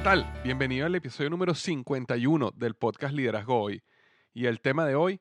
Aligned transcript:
¿Qué 0.00 0.04
tal? 0.04 0.32
Bienvenido 0.42 0.86
al 0.86 0.94
episodio 0.94 1.28
número 1.28 1.54
51 1.54 2.52
del 2.56 2.74
podcast 2.74 3.12
Liderazgo 3.12 3.60
Hoy. 3.60 3.82
Y 4.32 4.46
el 4.46 4.62
tema 4.62 4.86
de 4.86 4.94
hoy, 4.94 5.20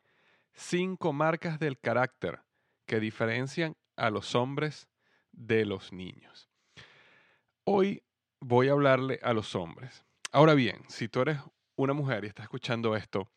cinco 0.53 1.11
marcas 1.11 1.59
del 1.59 1.77
carácter 1.77 2.43
que 2.85 3.01
diferencian 3.01 3.75
a 3.97 4.09
los 4.09 4.35
hombres 4.35 4.87
de 5.33 5.65
los 5.65 5.91
niños. 5.91 6.49
Hoy 7.65 8.03
voy 8.39 8.69
a 8.69 8.71
hablarle 8.71 9.19
a 9.21 9.33
los 9.33 9.53
hombres. 9.53 10.05
Ahora 10.31 10.53
bien, 10.53 10.85
si 10.87 11.09
tú 11.09 11.23
eres 11.23 11.39
una 11.75 11.91
mujer 11.91 12.23
y 12.23 12.27
estás 12.27 12.43
escuchando 12.43 12.95
esto, 12.95 13.29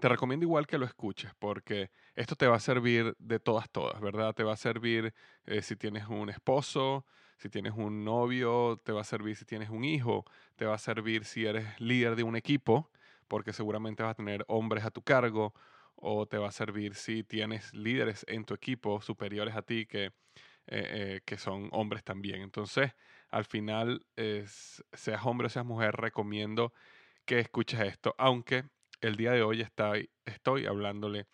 te 0.00 0.08
recomiendo 0.08 0.44
igual 0.44 0.66
que 0.66 0.78
lo 0.78 0.86
escuches 0.86 1.32
porque 1.38 1.90
esto 2.14 2.34
te 2.34 2.46
va 2.46 2.56
a 2.56 2.60
servir 2.60 3.14
de 3.18 3.38
todas, 3.38 3.70
todas, 3.70 4.00
¿verdad? 4.00 4.34
Te 4.34 4.42
va 4.42 4.54
a 4.54 4.56
servir 4.56 5.14
eh, 5.46 5.62
si 5.62 5.76
tienes 5.76 6.08
un 6.08 6.28
esposo, 6.30 7.06
si 7.36 7.48
tienes 7.48 7.74
un 7.76 8.04
novio, 8.04 8.80
te 8.84 8.92
va 8.92 9.02
a 9.02 9.04
servir 9.04 9.36
si 9.36 9.44
tienes 9.44 9.70
un 9.70 9.84
hijo, 9.84 10.24
te 10.56 10.64
va 10.64 10.74
a 10.74 10.78
servir 10.78 11.24
si 11.24 11.46
eres 11.46 11.80
líder 11.80 12.16
de 12.16 12.22
un 12.24 12.34
equipo, 12.34 12.90
porque 13.28 13.52
seguramente 13.52 14.02
vas 14.02 14.12
a 14.12 14.14
tener 14.14 14.44
hombres 14.48 14.84
a 14.84 14.90
tu 14.90 15.02
cargo, 15.02 15.54
o 15.94 16.26
te 16.26 16.38
va 16.38 16.48
a 16.48 16.52
servir 16.52 16.94
si 16.94 17.22
tienes 17.22 17.72
líderes 17.74 18.24
en 18.26 18.44
tu 18.44 18.54
equipo 18.54 19.00
superiores 19.02 19.54
a 19.54 19.62
ti 19.62 19.86
que, 19.86 20.06
eh, 20.06 20.12
eh, 20.66 21.20
que 21.26 21.36
son 21.36 21.68
hombres 21.72 22.02
también. 22.02 22.40
Entonces, 22.40 22.92
al 23.28 23.44
final, 23.44 24.06
seas 24.92 25.20
hombre 25.24 25.46
o 25.46 25.50
seas 25.50 25.66
mujer, 25.66 25.94
recomiendo 25.94 26.72
que 27.26 27.38
escuches 27.38 27.80
esto, 27.80 28.14
aunque 28.18 28.64
el 29.00 29.16
día 29.16 29.32
de 29.32 29.42
hoy 29.42 29.66
estoy, 30.24 30.66
hablándole 30.66 31.26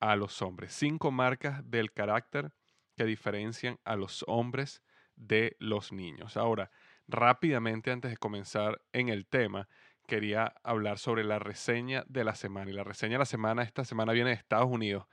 a 0.00 0.16
los 0.16 0.40
hombres. 0.42 0.72
Cinco 0.72 1.10
marcas 1.10 1.68
del 1.68 1.92
carácter 1.92 2.52
que 2.96 3.04
diferencian 3.04 3.78
a 3.84 3.96
los 3.96 4.24
hombres 4.28 4.82
de 5.16 5.56
los 5.58 5.92
niños. 5.92 6.36
Ahora, 6.36 6.70
rápidamente 7.08 7.90
antes 7.90 8.10
de 8.10 8.16
comenzar 8.16 8.80
en 8.92 9.08
el 9.08 9.26
tema, 9.26 9.68
quería 10.06 10.54
hablar 10.62 10.98
sobre 10.98 11.24
la 11.24 11.38
reseña 11.38 12.04
de 12.08 12.24
la 12.24 12.34
semana. 12.34 12.70
Y 12.70 12.74
la 12.74 12.84
reseña 12.84 13.14
de 13.14 13.18
la 13.18 13.24
semana, 13.24 13.62
esta 13.62 13.84
semana 13.84 14.12
viene 14.12 14.30
de 14.30 14.36
Estados 14.36 14.68
Unidos. 14.70 15.06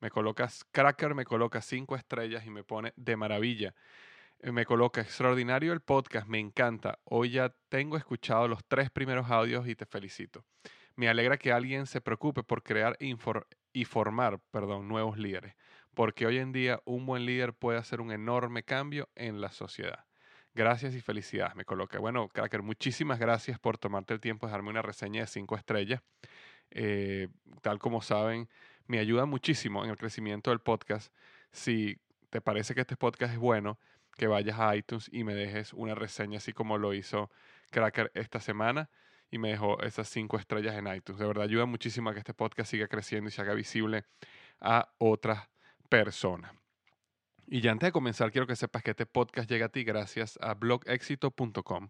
Me 0.00 0.10
colocas 0.10 0.64
Cracker, 0.72 1.14
me 1.14 1.24
coloca 1.24 1.60
cinco 1.60 1.94
estrellas 1.94 2.46
y 2.46 2.50
me 2.50 2.64
pone 2.64 2.94
de 2.96 3.16
maravilla. 3.16 3.74
Eh, 4.38 4.50
me 4.52 4.64
coloca 4.64 5.02
extraordinario 5.02 5.74
el 5.74 5.80
podcast, 5.80 6.26
me 6.26 6.38
encanta. 6.38 6.98
Hoy 7.04 7.30
ya 7.32 7.54
tengo 7.68 7.98
escuchado 7.98 8.48
los 8.48 8.64
tres 8.64 8.90
primeros 8.90 9.30
audios 9.30 9.68
y 9.68 9.74
te 9.74 9.84
felicito. 9.84 10.44
Me 11.00 11.08
alegra 11.08 11.38
que 11.38 11.50
alguien 11.50 11.86
se 11.86 12.02
preocupe 12.02 12.42
por 12.42 12.62
crear 12.62 12.98
y 13.00 13.84
formar 13.86 14.38
perdón, 14.50 14.86
nuevos 14.86 15.16
líderes 15.16 15.54
porque 15.94 16.26
hoy 16.26 16.36
en 16.36 16.52
día 16.52 16.82
un 16.84 17.06
buen 17.06 17.24
líder 17.24 17.54
puede 17.54 17.78
hacer 17.78 18.02
un 18.02 18.12
enorme 18.12 18.64
cambio 18.64 19.08
en 19.14 19.40
la 19.40 19.50
sociedad. 19.50 20.04
Gracias 20.52 20.94
y 20.94 21.00
felicidades, 21.00 21.56
me 21.56 21.64
coloca. 21.64 21.98
Bueno, 21.98 22.28
Cracker, 22.28 22.60
muchísimas 22.60 23.18
gracias 23.18 23.58
por 23.58 23.78
tomarte 23.78 24.12
el 24.12 24.20
tiempo 24.20 24.44
de 24.44 24.52
darme 24.52 24.68
una 24.68 24.82
reseña 24.82 25.22
de 25.22 25.26
cinco 25.26 25.56
estrellas. 25.56 26.02
Eh, 26.70 27.28
tal 27.62 27.78
como 27.78 28.02
saben, 28.02 28.50
me 28.86 28.98
ayuda 28.98 29.24
muchísimo 29.24 29.82
en 29.82 29.88
el 29.88 29.96
crecimiento 29.96 30.50
del 30.50 30.60
podcast. 30.60 31.14
Si 31.50 31.96
te 32.28 32.42
parece 32.42 32.74
que 32.74 32.82
este 32.82 32.98
podcast 32.98 33.32
es 33.32 33.38
bueno, 33.38 33.78
que 34.18 34.26
vayas 34.26 34.60
a 34.60 34.76
iTunes 34.76 35.08
y 35.10 35.24
me 35.24 35.34
dejes 35.34 35.72
una 35.72 35.94
reseña 35.94 36.36
así 36.36 36.52
como 36.52 36.76
lo 36.76 36.92
hizo 36.92 37.30
Cracker 37.70 38.10
esta 38.12 38.38
semana 38.38 38.90
y 39.30 39.38
me 39.38 39.50
dejó 39.50 39.80
esas 39.82 40.08
cinco 40.08 40.38
estrellas 40.38 40.76
en 40.76 40.86
iTunes. 40.92 41.20
De 41.20 41.26
verdad 41.26 41.44
ayuda 41.44 41.66
muchísimo 41.66 42.10
a 42.10 42.12
que 42.12 42.20
este 42.20 42.34
podcast 42.34 42.70
siga 42.70 42.88
creciendo 42.88 43.28
y 43.28 43.32
se 43.32 43.40
haga 43.42 43.54
visible 43.54 44.04
a 44.60 44.92
otras 44.98 45.48
persona. 45.88 46.54
Y 47.52 47.62
ya 47.62 47.72
antes 47.72 47.88
de 47.88 47.92
comenzar, 47.92 48.30
quiero 48.30 48.46
que 48.46 48.54
sepas 48.54 48.84
que 48.84 48.92
este 48.92 49.06
podcast 49.06 49.50
llega 49.50 49.66
a 49.66 49.68
ti 49.70 49.82
gracias 49.82 50.38
a 50.40 50.54
blogexito.com. 50.54 51.88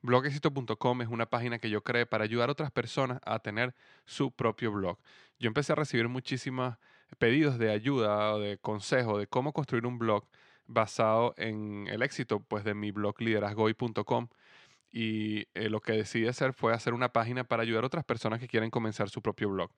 Blogexito.com 0.00 1.02
es 1.02 1.08
una 1.08 1.26
página 1.26 1.58
que 1.58 1.68
yo 1.68 1.84
creé 1.84 2.06
para 2.06 2.24
ayudar 2.24 2.48
a 2.48 2.52
otras 2.52 2.70
personas 2.70 3.20
a 3.24 3.38
tener 3.40 3.74
su 4.06 4.32
propio 4.32 4.72
blog. 4.72 4.98
Yo 5.38 5.48
empecé 5.48 5.72
a 5.72 5.76
recibir 5.76 6.08
muchísimos 6.08 6.76
pedidos 7.18 7.58
de 7.58 7.70
ayuda 7.70 8.32
o 8.32 8.40
de 8.40 8.56
consejo 8.56 9.18
de 9.18 9.26
cómo 9.26 9.52
construir 9.52 9.84
un 9.84 9.98
blog 9.98 10.26
basado 10.66 11.34
en 11.36 11.86
el 11.88 12.02
éxito 12.02 12.40
pues, 12.40 12.64
de 12.64 12.72
mi 12.72 12.90
blog 12.90 13.20
liderazgoy.com 13.20 14.28
y 14.92 15.48
eh, 15.54 15.70
lo 15.70 15.80
que 15.80 15.92
decidí 15.92 16.26
hacer 16.26 16.52
fue 16.52 16.74
hacer 16.74 16.92
una 16.92 17.14
página 17.14 17.44
para 17.44 17.62
ayudar 17.62 17.84
a 17.84 17.86
otras 17.86 18.04
personas 18.04 18.38
que 18.38 18.46
quieren 18.46 18.68
comenzar 18.70 19.08
su 19.08 19.22
propio 19.22 19.48
blog. 19.48 19.70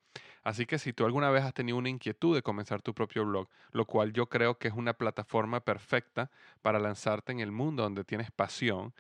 Así 0.43 0.67
que 0.67 0.81
si 0.81 0.93
tú 0.93 1.07
alguna 1.07 1.31
vez 1.31 1.45
has 1.45 1.55
tenido 1.55 1.79
una 1.79 1.89
inquietud 1.89 2.35
de 2.35 2.43
comenzar 2.43 2.83
tu 2.83 2.95
propio 2.95 3.25
blog, 3.25 3.49
lo 3.71 3.87
cual 3.87 4.13
yo 4.13 4.29
creo 4.29 4.59
que 4.59 4.67
es 4.67 4.75
una 4.75 4.95
plataforma 4.95 5.61
perfecta 5.61 6.33
para 6.63 6.81
lanzarte 6.81 7.31
en 7.31 7.39
el 7.39 7.53
mundo 7.53 7.85
donde 7.85 8.03
tienes 8.03 8.33
pasión, 8.33 8.93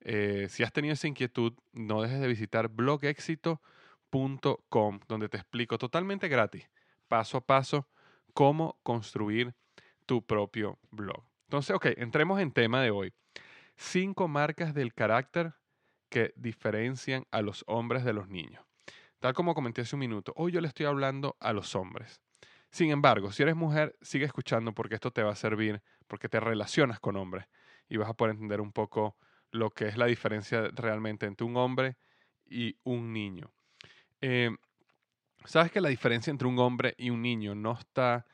eh, 0.00 0.48
si 0.50 0.64
has 0.64 0.72
tenido 0.72 0.94
esa 0.94 1.06
inquietud, 1.06 1.52
no 1.72 2.02
dejes 2.02 2.20
de 2.20 2.26
visitar 2.26 2.66
blogexito.com, 2.68 5.00
donde 5.06 5.28
te 5.28 5.36
explico 5.36 5.78
totalmente 5.78 6.26
gratis, 6.26 6.68
paso 7.06 7.38
a 7.38 7.42
paso, 7.42 7.86
cómo 8.34 8.80
construir 8.82 9.54
tu 10.04 10.26
propio 10.26 10.80
blog. 10.90 11.22
Entonces, 11.44 11.76
ok, 11.76 11.86
entremos 11.96 12.40
en 12.40 12.50
tema 12.50 12.82
de 12.82 12.90
hoy. 12.90 13.14
Cinco 13.76 14.26
marcas 14.26 14.74
del 14.74 14.94
carácter 14.94 15.54
que 16.10 16.32
diferencian 16.36 17.24
a 17.30 17.40
los 17.40 17.64
hombres 17.66 18.04
de 18.04 18.12
los 18.12 18.28
niños. 18.28 18.62
Tal 19.18 19.32
como 19.34 19.54
comenté 19.54 19.82
hace 19.82 19.96
un 19.96 20.00
minuto, 20.00 20.32
hoy 20.36 20.52
yo 20.52 20.60
le 20.60 20.68
estoy 20.68 20.86
hablando 20.86 21.36
a 21.40 21.52
los 21.52 21.74
hombres. 21.74 22.20
Sin 22.70 22.90
embargo, 22.90 23.32
si 23.32 23.42
eres 23.42 23.56
mujer, 23.56 23.96
sigue 24.02 24.26
escuchando 24.26 24.72
porque 24.72 24.94
esto 24.94 25.10
te 25.10 25.22
va 25.22 25.32
a 25.32 25.36
servir, 25.36 25.82
porque 26.06 26.28
te 26.28 26.40
relacionas 26.40 27.00
con 27.00 27.16
hombres 27.16 27.46
y 27.88 27.96
vas 27.96 28.08
a 28.08 28.14
poder 28.14 28.34
entender 28.34 28.60
un 28.60 28.72
poco 28.72 29.16
lo 29.50 29.70
que 29.70 29.88
es 29.88 29.96
la 29.96 30.06
diferencia 30.06 30.68
realmente 30.74 31.26
entre 31.26 31.46
un 31.46 31.56
hombre 31.56 31.96
y 32.46 32.76
un 32.84 33.12
niño. 33.12 33.50
Eh, 34.20 34.50
Sabes 35.44 35.72
que 35.72 35.80
la 35.80 35.88
diferencia 35.88 36.30
entre 36.30 36.48
un 36.48 36.58
hombre 36.58 36.94
y 36.98 37.10
un 37.10 37.22
niño 37.22 37.54
no 37.54 37.72
está 37.72 38.26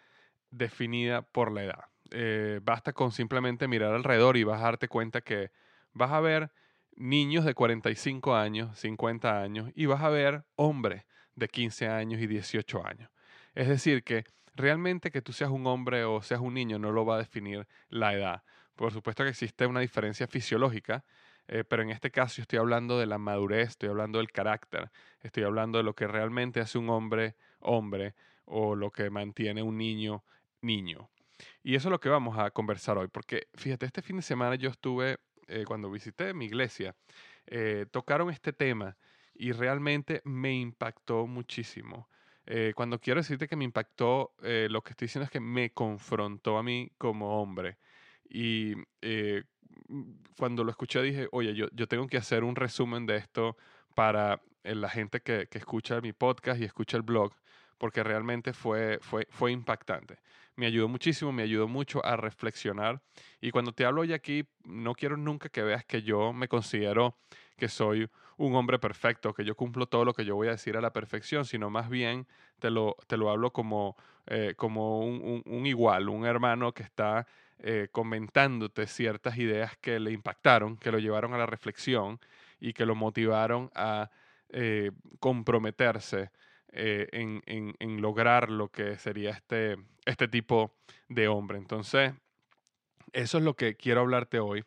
definida 0.51 1.23
por 1.23 1.53
la 1.53 1.65
edad. 1.65 1.85
Eh, 2.11 2.61
basta 2.63 2.93
con 2.93 3.13
simplemente 3.13 3.69
mirar 3.69 3.95
alrededor 3.95 4.37
y 4.37 4.45
vas 4.45 4.61
a 4.61 4.65
darte 4.65 4.89
cuenta 4.89 5.21
que 5.21 5.51
vas 5.93 6.11
a 6.13 6.21
ver 6.21 6.51
niños 6.97 7.45
de 7.45 7.55
45 7.55 8.35
años, 8.35 8.79
50 8.79 9.41
años, 9.41 9.71
y 9.75 9.87
vas 9.87 10.03
a 10.03 10.09
ver 10.09 10.45
hombres 10.57 11.05
de 11.35 11.49
15 11.49 11.89
años 11.89 12.21
y 12.21 12.27
18 12.27 12.87
años. 12.87 13.11
Es 13.55 13.69
decir, 13.69 14.03
que 14.03 14.25
realmente 14.55 15.11
que 15.11 15.23
tú 15.23 15.33
seas 15.33 15.51
un 15.51 15.67
hombre 15.67 16.05
o 16.05 16.23
seas 16.23 16.41
un 16.41 16.55
niño 16.55 16.79
no 16.79 16.93
lo 16.93 17.05
va 17.05 17.17
a 17.17 17.19
definir 17.19 17.67
la 17.89 18.15
edad. 18.15 18.43
Por 18.75 18.93
supuesto 18.93 19.25
que 19.25 19.31
existe 19.31 19.67
una 19.67 19.81
diferencia 19.81 20.27
fisiológica, 20.27 21.05
eh, 21.49 21.65
pero 21.65 21.83
en 21.83 21.91
este 21.91 22.11
caso 22.11 22.41
estoy 22.41 22.59
hablando 22.59 22.99
de 22.99 23.07
la 23.07 23.19
madurez, 23.19 23.71
estoy 23.71 23.89
hablando 23.89 24.19
del 24.19 24.33
carácter, 24.33 24.91
estoy 25.21 25.45
hablando 25.45 25.79
de 25.79 25.85
lo 25.85 25.95
que 25.95 26.07
realmente 26.07 26.61
hace 26.61 26.79
un 26.79 26.91
hombre 26.91 27.37
hombre 27.61 28.15
o 28.45 28.75
lo 28.75 28.91
que 28.91 29.11
mantiene 29.11 29.63
un 29.63 29.79
niño 29.79 30.25
niño. 30.61 31.11
Y 31.63 31.75
eso 31.75 31.89
es 31.89 31.91
lo 31.91 32.01
que 32.01 32.09
vamos 32.09 32.39
a 32.39 32.51
conversar 32.51 32.99
hoy, 32.99 33.09
porque 33.09 33.49
fíjate, 33.55 33.87
este 33.87 34.03
fin 34.03 34.17
de 34.17 34.23
semana 34.23 34.57
yo 34.57 34.71
estuve, 34.71 35.19
eh, 35.49 35.65
cuando 35.67 35.91
visité 35.91 36.35
mi 36.35 36.47
iglesia, 36.47 36.95
eh, 37.47 37.87
tocaron 37.91 38.31
este 38.31 38.53
tema 38.53 38.97
y 39.35 39.53
realmente 39.53 40.23
me 40.25 40.55
impactó 40.55 41.27
muchísimo. 41.27 42.09
Eh, 42.47 42.73
cuando 42.77 43.01
quiero 43.01 43.21
decirte 43.21 43.49
que 43.49 43.57
me 43.57 43.65
impactó, 43.65 44.35
lo 44.39 44.83
que 44.83 44.91
estoy 44.91 45.07
diciendo 45.07 45.25
es 45.25 45.31
que 45.31 45.41
me 45.41 45.71
confrontó 45.71 46.59
a 46.59 46.63
mí 46.63 46.91
como 46.97 47.41
hombre. 47.41 47.79
Y 48.29 48.75
cuando 50.39 50.65
lo 50.65 50.71
escuché 50.71 51.03
dije, 51.03 51.29
oye, 51.33 51.55
yo, 51.55 51.67
yo 51.73 51.87
tengo 51.89 52.07
que 52.07 52.17
hacer 52.17 52.45
un 52.45 52.57
resumen 52.57 53.07
de 53.07 53.17
esto 53.17 53.57
para 53.95 54.43
la 54.63 54.89
gente 54.89 55.21
que, 55.21 55.49
que 55.49 55.59
escucha 55.59 56.01
mi 56.01 56.13
podcast 56.13 56.61
y 56.61 56.65
escucha 56.65 56.97
el 56.97 57.03
blog, 57.03 57.33
porque 57.79 58.03
realmente 58.03 58.53
fue, 58.53 58.99
fue, 59.01 59.27
fue 59.31 59.53
impactante. 59.53 60.19
Me 60.57 60.67
ayudó 60.67 60.89
muchísimo, 60.89 61.33
me 61.33 61.43
ayudó 61.43 61.69
mucho 61.69 62.05
a 62.05 62.17
reflexionar. 62.17 63.03
Y 63.41 63.51
cuando 63.51 63.73
te 63.73 63.85
hablo 63.85 64.01
hoy 64.03 64.13
aquí, 64.13 64.49
no 64.65 64.95
quiero 64.95 65.17
nunca 65.17 65.49
que 65.51 65.63
veas 65.63 65.85
que 65.85 66.03
yo 66.03 66.33
me 66.33 66.49
considero 66.49 67.17
que 67.57 67.69
soy 67.69 68.09
un 68.39 68.55
hombre 68.55 68.79
perfecto, 68.79 69.33
que 69.35 69.45
yo 69.45 69.55
cumplo 69.55 69.87
todo 69.87 70.05
lo 70.05 70.13
que 70.13 70.25
yo 70.25 70.35
voy 70.35 70.49
a 70.49 70.53
decir 70.53 70.77
a 70.77 70.81
la 70.81 70.93
perfección, 70.93 71.45
sino 71.45 71.71
más 71.71 71.89
bien 71.89 72.27
te 72.59 72.71
lo, 72.71 72.97
te 73.07 73.17
lo 73.17 73.31
hablo 73.31 73.53
como, 73.53 73.97
eh, 74.27 74.55
como 74.57 75.01
un, 75.01 75.67
igual, 75.67 76.09
un 76.09 76.27
hermano 76.27 76.73
que 76.73 76.83
está 76.83 77.27
eh, 77.59 77.89
comentándote 77.91 78.87
ciertas 78.87 79.39
ideas 79.39 79.77
que 79.79 79.99
le 79.99 80.13
impactaron, 80.13 80.77
que 80.77 80.93
lo 80.93 80.99
llevaron 80.99 81.33
a 81.33 81.39
la 81.39 81.47
reflexión 81.47 82.21
y 82.61 82.73
que 82.73 82.85
lo 82.85 82.95
motivaron 82.95 83.71
a 83.75 84.11
eh, 84.51 84.91
comprometerse 85.19 86.31
eh, 86.73 87.09
en, 87.13 88.03
lograr 88.03 88.51
lo 88.51 88.69
que 88.69 88.99
sería 88.99 89.31
este, 89.31 89.77
este 90.05 90.29
tipo 90.29 90.75
de 91.09 91.29
hombre. 91.29 91.59
Entonces, 91.59 92.13
eso 93.13 93.39
es 93.39 93.45
lo 93.45 93.55
que 93.55 93.77
quiero 93.77 94.01
hablarte 94.01 94.39
hoy. 94.39 94.65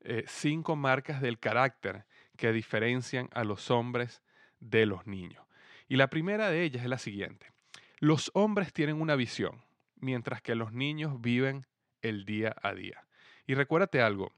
Eh, 0.00 0.24
cinco 0.26 0.76
marcas 0.76 1.20
del 1.20 1.38
carácter 1.38 2.06
que 2.36 2.52
diferencian 2.52 3.28
a 3.32 3.44
los 3.44 3.70
hombres 3.70 4.22
de 4.60 4.86
los 4.86 5.06
niños. 5.06 5.44
Y 5.88 5.96
la 5.96 6.08
primera 6.08 6.50
de 6.50 6.62
ellas 6.62 6.82
es 6.82 6.88
la 6.88 6.98
siguiente. 6.98 7.52
Los 7.98 8.30
hombres 8.34 8.72
tienen 8.72 9.00
una 9.00 9.16
visión, 9.16 9.62
mientras 9.96 10.40
que 10.40 10.54
los 10.54 10.72
niños 10.72 11.20
viven 11.20 11.66
el 12.00 12.24
día 12.24 12.56
a 12.62 12.72
día. 12.72 13.04
Y 13.46 13.54
recuérdate 13.54 14.00
algo, 14.00 14.32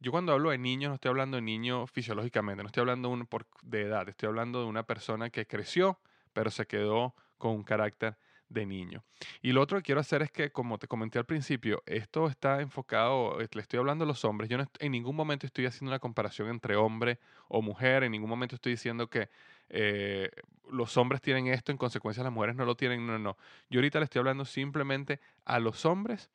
yo 0.00 0.12
cuando 0.12 0.32
hablo 0.32 0.50
de 0.50 0.58
niños 0.58 0.90
no 0.90 0.94
estoy 0.94 1.08
hablando 1.08 1.36
de 1.36 1.42
niño 1.42 1.86
fisiológicamente, 1.88 2.62
no 2.62 2.68
estoy 2.68 2.82
hablando 2.82 3.18
de 3.62 3.82
edad, 3.82 4.08
estoy 4.08 4.28
hablando 4.28 4.60
de 4.60 4.66
una 4.66 4.84
persona 4.84 5.30
que 5.30 5.46
creció 5.46 5.98
pero 6.32 6.50
se 6.50 6.66
quedó 6.66 7.14
con 7.38 7.52
un 7.52 7.64
carácter 7.64 8.16
de 8.48 8.66
niño. 8.66 9.04
Y 9.42 9.52
lo 9.52 9.60
otro 9.60 9.78
que 9.78 9.82
quiero 9.82 10.00
hacer 10.00 10.22
es 10.22 10.30
que, 10.30 10.50
como 10.50 10.78
te 10.78 10.88
comenté 10.88 11.18
al 11.18 11.26
principio, 11.26 11.82
esto 11.86 12.28
está 12.28 12.60
enfocado, 12.60 13.38
le 13.38 13.60
estoy 13.60 13.78
hablando 13.78 14.04
a 14.04 14.06
los 14.06 14.24
hombres, 14.24 14.48
yo 14.48 14.58
en 14.78 14.92
ningún 14.92 15.16
momento 15.16 15.46
estoy 15.46 15.66
haciendo 15.66 15.90
una 15.90 15.98
comparación 15.98 16.48
entre 16.48 16.76
hombre 16.76 17.18
o 17.48 17.62
mujer, 17.62 18.04
en 18.04 18.12
ningún 18.12 18.30
momento 18.30 18.54
estoy 18.54 18.72
diciendo 18.72 19.08
que 19.08 19.28
eh, 19.68 20.30
los 20.70 20.96
hombres 20.96 21.20
tienen 21.20 21.48
esto, 21.48 21.72
en 21.72 21.78
consecuencia 21.78 22.22
las 22.22 22.32
mujeres 22.32 22.56
no 22.56 22.64
lo 22.64 22.74
tienen, 22.74 23.06
no, 23.06 23.18
no. 23.18 23.36
Yo 23.68 23.80
ahorita 23.80 23.98
le 23.98 24.04
estoy 24.04 24.20
hablando 24.20 24.44
simplemente 24.44 25.20
a 25.44 25.58
los 25.58 25.84
hombres 25.84 26.30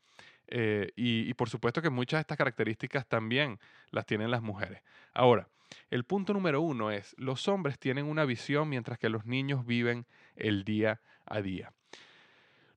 eh, 0.47 0.91
y 0.95 1.33
por 1.33 1.49
supuesto 1.49 1.81
que 1.81 1.89
muchas 1.89 2.19
de 2.19 2.21
estas 2.21 2.37
características 2.37 3.07
también 3.07 3.59
las 3.89 4.05
tienen 4.05 4.29
las 4.29 4.41
mujeres. 4.41 4.83
Ahora, 5.13 5.47
el 5.89 6.03
punto 6.03 6.33
número 6.33 6.61
uno 6.61 6.91
es, 6.91 7.15
los 7.17 7.47
hombres 7.47 7.79
tienen 7.79 8.05
una 8.05 8.25
visión 8.25 8.69
mientras 8.69 8.97
que 8.97 9.09
los 9.09 9.25
niños 9.25 9.65
viven 9.65 10.05
el 10.35 10.63
día 10.63 11.01
a 11.25 11.41
día. 11.41 11.73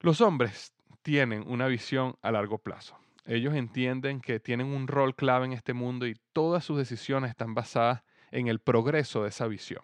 Los 0.01 0.21
hombres 0.21 0.73
tienen 1.03 1.45
una 1.47 1.67
visión 1.67 2.17
a 2.23 2.31
largo 2.31 2.59
plazo. 2.59 2.99
Ellos 3.25 3.55
entienden 3.55 4.21
que 4.21 4.39
tienen 4.41 4.69
un 4.69 4.87
rol 4.87 5.15
clave 5.15 5.47
en 5.47 5.53
este 5.53 5.73
mundo 5.73 6.07
y 6.07 6.17
todas 6.33 6.65
sus 6.65 6.79
decisiones 6.79 7.31
están 7.31 7.55
basadas 7.55 8.03
en 8.31 8.49
el 8.49 8.61
progreso 8.61 9.23
de 9.23 9.31
esa 9.31 9.47
visión. 9.47 9.83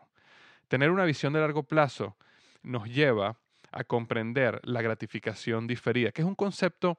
Tener 0.69 0.91
una 0.91 1.05
visión 1.05 1.33
de 1.33 1.41
largo 1.41 1.65
plazo 1.65 2.17
nos 2.63 2.89
lleva 2.89 3.37
a 3.73 3.85
comprender 3.85 4.61
la 4.65 4.83
gratificación 4.83 5.67
diferida, 5.67 6.13
que 6.13 6.23
es 6.23 6.29
un 6.29 6.35
concepto 6.35 6.99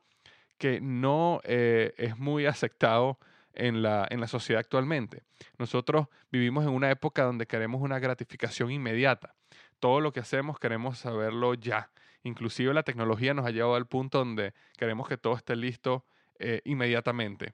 que 0.58 0.82
no 0.82 1.40
eh, 1.44 1.94
es 1.98 2.18
muy 2.18 2.46
aceptado 2.46 3.20
en 3.54 3.82
la, 3.82 4.08
en 4.10 4.20
la 4.20 4.28
sociedad 4.28 4.60
actualmente. 4.60 5.24
Nosotros 5.58 6.08
vivimos 6.32 6.64
en 6.66 6.72
una 6.72 6.92
época 6.92 7.24
donde 7.24 7.46
queremos 7.46 7.82
una 7.82 8.00
gratificación 8.00 8.72
inmediata. 8.72 9.36
Todo 9.80 10.02
lo 10.02 10.14
que 10.14 10.20
hacemos 10.20 10.60
queremos 10.60 11.00
saberlo 11.00 11.54
ya. 11.54 11.92
Inclusive 12.24 12.74
la 12.74 12.84
tecnología 12.84 13.34
nos 13.34 13.46
ha 13.46 13.52
llevado 13.52 13.76
al 13.76 13.88
punto 13.88 14.20
donde 14.20 14.54
queremos 14.78 15.08
que 15.08 15.18
todo 15.18 15.36
esté 15.36 15.56
listo 15.56 16.06
eh, 16.40 16.62
inmediatamente. 16.66 17.54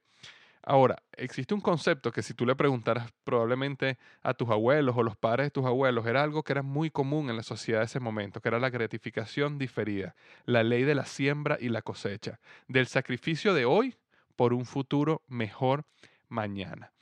Ahora, 0.61 1.01
existe 1.13 1.53
un 1.53 1.61
concepto 1.61 2.11
que 2.11 2.21
si 2.21 2.33
tú 2.33 2.45
le 2.45 2.55
preguntaras 2.55 3.11
probablemente 3.23 3.97
a 4.21 4.33
tus 4.33 4.49
abuelos 4.49 4.95
o 4.97 5.03
los 5.03 5.15
padres 5.15 5.47
de 5.47 5.51
tus 5.51 5.65
abuelos, 5.65 6.05
era 6.05 6.21
algo 6.21 6.43
que 6.43 6.53
era 6.53 6.61
muy 6.61 6.91
común 6.91 7.29
en 7.29 7.37
la 7.37 7.43
sociedad 7.43 7.79
de 7.79 7.85
ese 7.85 7.99
momento, 7.99 8.41
que 8.41 8.49
era 8.49 8.59
la 8.59 8.69
gratificación 8.69 9.57
diferida, 9.57 10.15
la 10.45 10.63
ley 10.63 10.83
de 10.83 10.95
la 10.95 11.05
siembra 11.05 11.57
y 11.59 11.69
la 11.69 11.81
cosecha, 11.81 12.39
del 12.67 12.87
sacrificio 12.87 13.53
de 13.53 13.65
hoy 13.65 13.95
por 14.39 14.53
un 14.53 14.65
futuro 14.65 15.21
mejor 15.27 15.83
mañana. 16.29 16.93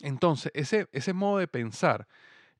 Entonces, 0.00 0.50
ese, 0.54 0.88
ese 0.90 1.12
modo 1.12 1.36
de 1.36 1.46
pensar 1.46 2.08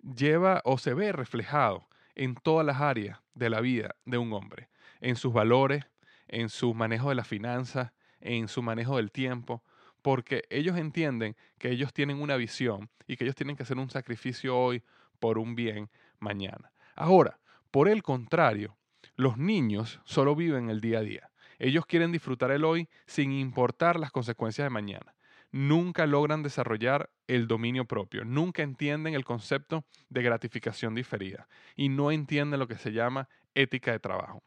lleva 0.03 0.61
o 0.67 0.77
se 0.77 0.93
ve 0.93 1.13
reflejado 1.13 1.89
en 2.15 2.35
todas 2.35 2.67
las 2.67 2.83
áreas 2.83 3.21
de 3.33 3.49
la 3.49 3.63
vida 3.63 3.97
de 4.05 4.19
un 4.19 4.35
hombre, 4.35 4.69
en 5.01 5.17
sus 5.17 5.33
valores, 5.33 5.87
en 6.29 6.51
su 6.51 6.75
manejo 6.75 7.09
de 7.09 7.15
las 7.15 7.27
finanzas, 7.27 7.93
en 8.21 8.49
su 8.49 8.61
manejo 8.61 8.99
del 8.99 9.11
tiempo, 9.13 9.65
porque 10.03 10.43
ellos 10.51 10.77
entienden 10.77 11.35
que 11.57 11.71
ellos 11.71 11.95
tienen 11.95 12.21
una 12.21 12.37
visión 12.37 12.91
y 13.07 13.17
que 13.17 13.25
ellos 13.25 13.35
tienen 13.35 13.57
que 13.57 13.63
hacer 13.63 13.79
un 13.79 13.89
sacrificio 13.89 14.59
hoy 14.59 14.83
por 15.19 15.39
un 15.39 15.55
bien 15.55 15.89
mañana. 16.19 16.71
Ahora, 16.97 17.41
por 17.71 17.89
el 17.89 18.03
contrario, 18.03 18.77
los 19.17 19.39
niños 19.39 20.03
solo 20.05 20.37
viven 20.37 20.69
el 20.69 20.83
día 20.83 20.99
a 20.99 21.03
día. 21.03 21.30
Ellos 21.61 21.85
quieren 21.85 22.11
disfrutar 22.11 22.51
el 22.51 22.65
hoy 22.65 22.89
sin 23.07 23.33
importar 23.33 24.01
las 24.01 24.11
consecuencias 24.11 24.65
de 24.65 24.71
mañana. 24.71 25.15
Nunca 25.53 26.07
logran 26.07 26.43
desarrollar 26.43 27.11
el 27.27 27.47
dominio 27.47 27.85
propio, 27.85 28.25
nunca 28.25 28.63
entienden 28.63 29.15
el 29.15 29.27
concepto 29.27 29.85
de 30.09 30.23
gratificación 30.23 30.95
diferida 30.95 31.49
y 31.77 31.91
no 31.91 32.13
entienden 32.13 32.61
lo 32.61 32.67
que 32.67 32.79
se 32.79 32.93
llama 32.93 33.29
ética 33.55 33.93
de 33.93 33.99
trabajo. 33.99 34.43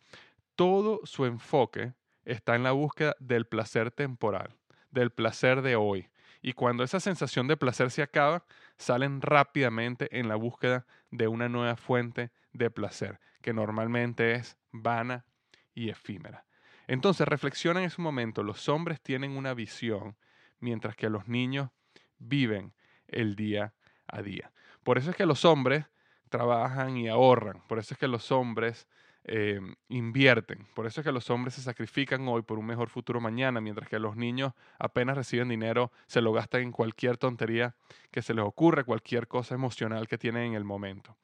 Todo 0.56 1.02
su 1.04 1.26
enfoque 1.26 1.94
está 2.26 2.56
en 2.56 2.64
la 2.64 2.72
búsqueda 2.72 3.16
del 3.20 3.46
placer 3.46 3.92
temporal, 3.92 4.56
del 4.90 5.12
placer 5.12 5.62
de 5.62 5.76
hoy. 5.76 6.10
Y 6.42 6.54
cuando 6.54 6.84
esa 6.84 7.00
sensación 7.00 7.48
de 7.48 7.58
placer 7.58 7.92
se 7.92 8.02
acaba, 8.02 8.44
salen 8.78 9.22
rápidamente 9.22 10.18
en 10.20 10.28
la 10.28 10.36
búsqueda 10.36 10.88
de 11.12 11.28
una 11.28 11.48
nueva 11.48 11.76
fuente 11.76 12.32
de 12.54 12.72
placer, 12.72 13.20
que 13.42 13.54
normalmente 13.54 14.34
es 14.34 14.58
vana 14.72 15.26
y 15.76 15.90
efímera. 15.90 16.46
Entonces, 16.94 17.28
reflexiona 17.28 17.80
en 17.80 17.88
ese 17.88 18.04
momento, 18.04 18.44
los 18.44 18.70
hombres 18.70 19.02
tienen 19.02 19.32
una 19.32 19.56
visión, 19.56 20.16
mientras 20.60 20.96
que 20.96 21.10
los 21.10 21.28
niños 21.28 21.72
viven 22.20 22.72
el 23.08 23.36
día 23.36 23.74
a 24.06 24.22
día. 24.22 24.52
Por 24.84 25.00
eso 25.00 25.10
es 25.10 25.16
que 25.16 25.26
los 25.26 25.44
hombres 25.44 25.88
trabajan 26.30 26.96
y 26.96 27.10
ahorran, 27.10 27.64
por 27.68 27.80
eso 27.80 27.96
es 27.96 27.98
que 27.98 28.08
los 28.08 28.32
hombres 28.32 28.88
eh, 29.24 29.60
invierten, 29.90 30.68
por 30.76 30.86
eso 30.86 31.02
es 31.02 31.06
que 31.06 31.12
los 31.12 31.32
hombres 31.32 31.56
se 31.56 31.64
sacrifican 31.64 32.28
hoy 32.28 32.44
por 32.44 32.60
un 32.60 32.68
mejor 32.68 32.90
futuro 32.90 33.20
mañana, 33.20 33.60
mientras 33.60 33.90
que 33.90 33.98
los 33.98 34.16
niños 34.16 34.54
apenas 34.78 35.18
reciben 35.18 35.50
dinero, 35.50 35.92
se 36.06 36.22
lo 36.22 36.32
gastan 36.32 36.62
en 36.62 36.72
cualquier 36.72 37.18
tontería 37.18 37.76
que 38.12 38.22
se 38.22 38.36
les 38.36 38.46
ocurra, 38.46 38.84
cualquier 38.84 39.28
cosa 39.28 39.56
emocional 39.56 40.08
que 40.08 40.20
tienen 40.20 40.50
en 40.50 40.54
el 40.54 40.64
momento. 40.64 41.18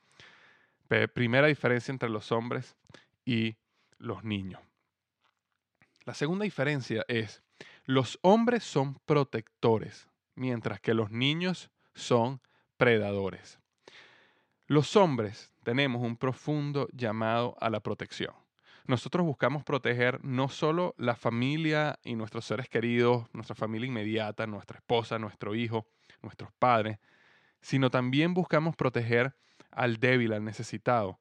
Primera 1.13 1.45
diferencia 1.45 1.91
entre 1.91 2.09
los 2.09 2.31
hombres 2.31 2.75
y 3.23 3.55
los 3.99 4.23
niños. 4.23 4.68
La 6.09 6.15
segunda 6.15 6.43
diferencia 6.43 7.05
es, 7.07 7.43
los 7.85 8.17
hombres 8.23 8.63
son 8.63 8.95
protectores, 9.05 10.07
mientras 10.33 10.81
que 10.81 10.95
los 10.95 11.11
niños 11.11 11.69
son 11.93 12.41
predadores. 12.77 13.59
Los 14.65 14.95
hombres 14.95 15.51
tenemos 15.61 16.01
un 16.01 16.17
profundo 16.17 16.87
llamado 16.93 17.55
a 17.61 17.69
la 17.69 17.81
protección. 17.81 18.33
Nosotros 18.87 19.23
buscamos 19.23 19.63
proteger 19.63 20.19
no 20.25 20.49
solo 20.49 20.95
la 20.97 21.15
familia 21.15 21.99
y 22.03 22.15
nuestros 22.15 22.43
seres 22.43 22.67
queridos, 22.69 23.27
nuestra 23.31 23.53
familia 23.53 23.85
inmediata, 23.85 24.47
nuestra 24.47 24.79
esposa, 24.79 25.19
nuestro 25.19 25.53
hijo, 25.53 25.85
nuestros 26.23 26.51
padres, 26.53 26.97
sino 27.61 27.91
también 27.91 28.33
buscamos 28.33 28.75
proteger 28.75 29.35
al 29.69 29.97
débil, 29.97 30.33
al 30.33 30.43
necesitado. 30.43 31.19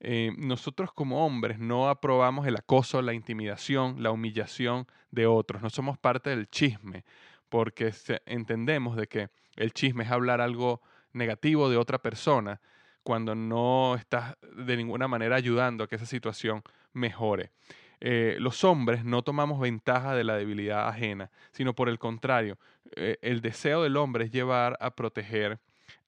Eh, 0.00 0.32
nosotros 0.36 0.92
como 0.92 1.24
hombres 1.24 1.58
no 1.58 1.88
aprobamos 1.88 2.46
el 2.46 2.56
acoso, 2.56 3.00
la 3.00 3.14
intimidación, 3.14 4.02
la 4.02 4.10
humillación 4.10 4.86
de 5.10 5.26
otros, 5.26 5.62
no 5.62 5.70
somos 5.70 5.98
parte 5.98 6.30
del 6.30 6.48
chisme, 6.48 7.04
porque 7.48 7.94
entendemos 8.26 8.96
de 8.96 9.06
que 9.06 9.28
el 9.56 9.72
chisme 9.72 10.04
es 10.04 10.10
hablar 10.10 10.40
algo 10.40 10.82
negativo 11.12 11.70
de 11.70 11.78
otra 11.78 11.98
persona 11.98 12.60
cuando 13.02 13.34
no 13.34 13.94
estás 13.94 14.36
de 14.56 14.76
ninguna 14.76 15.08
manera 15.08 15.36
ayudando 15.36 15.84
a 15.84 15.88
que 15.88 15.96
esa 15.96 16.06
situación 16.06 16.62
mejore. 16.92 17.52
Eh, 18.00 18.36
los 18.40 18.62
hombres 18.64 19.04
no 19.04 19.22
tomamos 19.22 19.58
ventaja 19.58 20.14
de 20.14 20.24
la 20.24 20.36
debilidad 20.36 20.88
ajena, 20.88 21.30
sino 21.52 21.74
por 21.74 21.88
el 21.88 21.98
contrario, 21.98 22.58
eh, 22.94 23.16
el 23.22 23.40
deseo 23.40 23.82
del 23.82 23.96
hombre 23.96 24.26
es 24.26 24.30
llevar 24.30 24.76
a 24.80 24.90
proteger 24.90 25.58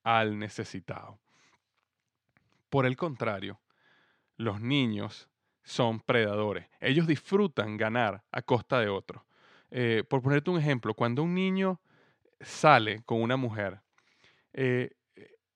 al 0.02 0.38
necesitado. 0.38 1.18
Por 2.68 2.84
el 2.84 2.96
contrario, 2.96 3.58
los 4.38 4.60
niños 4.60 5.28
son 5.62 6.00
predadores. 6.00 6.66
Ellos 6.80 7.06
disfrutan 7.06 7.76
ganar 7.76 8.24
a 8.32 8.40
costa 8.40 8.80
de 8.80 8.88
otros. 8.88 9.22
Eh, 9.70 10.02
por 10.08 10.22
ponerte 10.22 10.50
un 10.50 10.58
ejemplo, 10.58 10.94
cuando 10.94 11.22
un 11.22 11.34
niño 11.34 11.80
sale 12.40 13.02
con 13.04 13.20
una 13.20 13.36
mujer, 13.36 13.82
eh, 14.54 14.92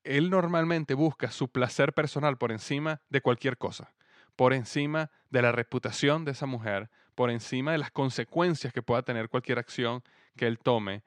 él 0.05 0.29
normalmente 0.29 0.95
busca 0.95 1.31
su 1.31 1.49
placer 1.49 1.95
personal 1.95 2.37
por 2.37 2.53
encima 2.53 3.01
de 3.09 3.23
cualquier 3.23 3.57
cosa, 3.57 3.95
por 4.37 4.53
encima 4.53 5.11
de 5.31 5.43
la 5.43 5.53
reputación 5.53 6.25
de 6.25 6.33
esa 6.33 6.47
mujer, 6.47 6.91
por 7.15 7.31
encima 7.31 7.73
de 7.73 7.79
las 7.79 7.91
consecuencias 7.91 8.73
que 8.73 8.83
pueda 8.83 9.03
tener 9.03 9.29
cualquier 9.29 9.59
acción 9.59 10.03
que 10.37 10.47
él 10.47 10.59
tome, 10.59 11.05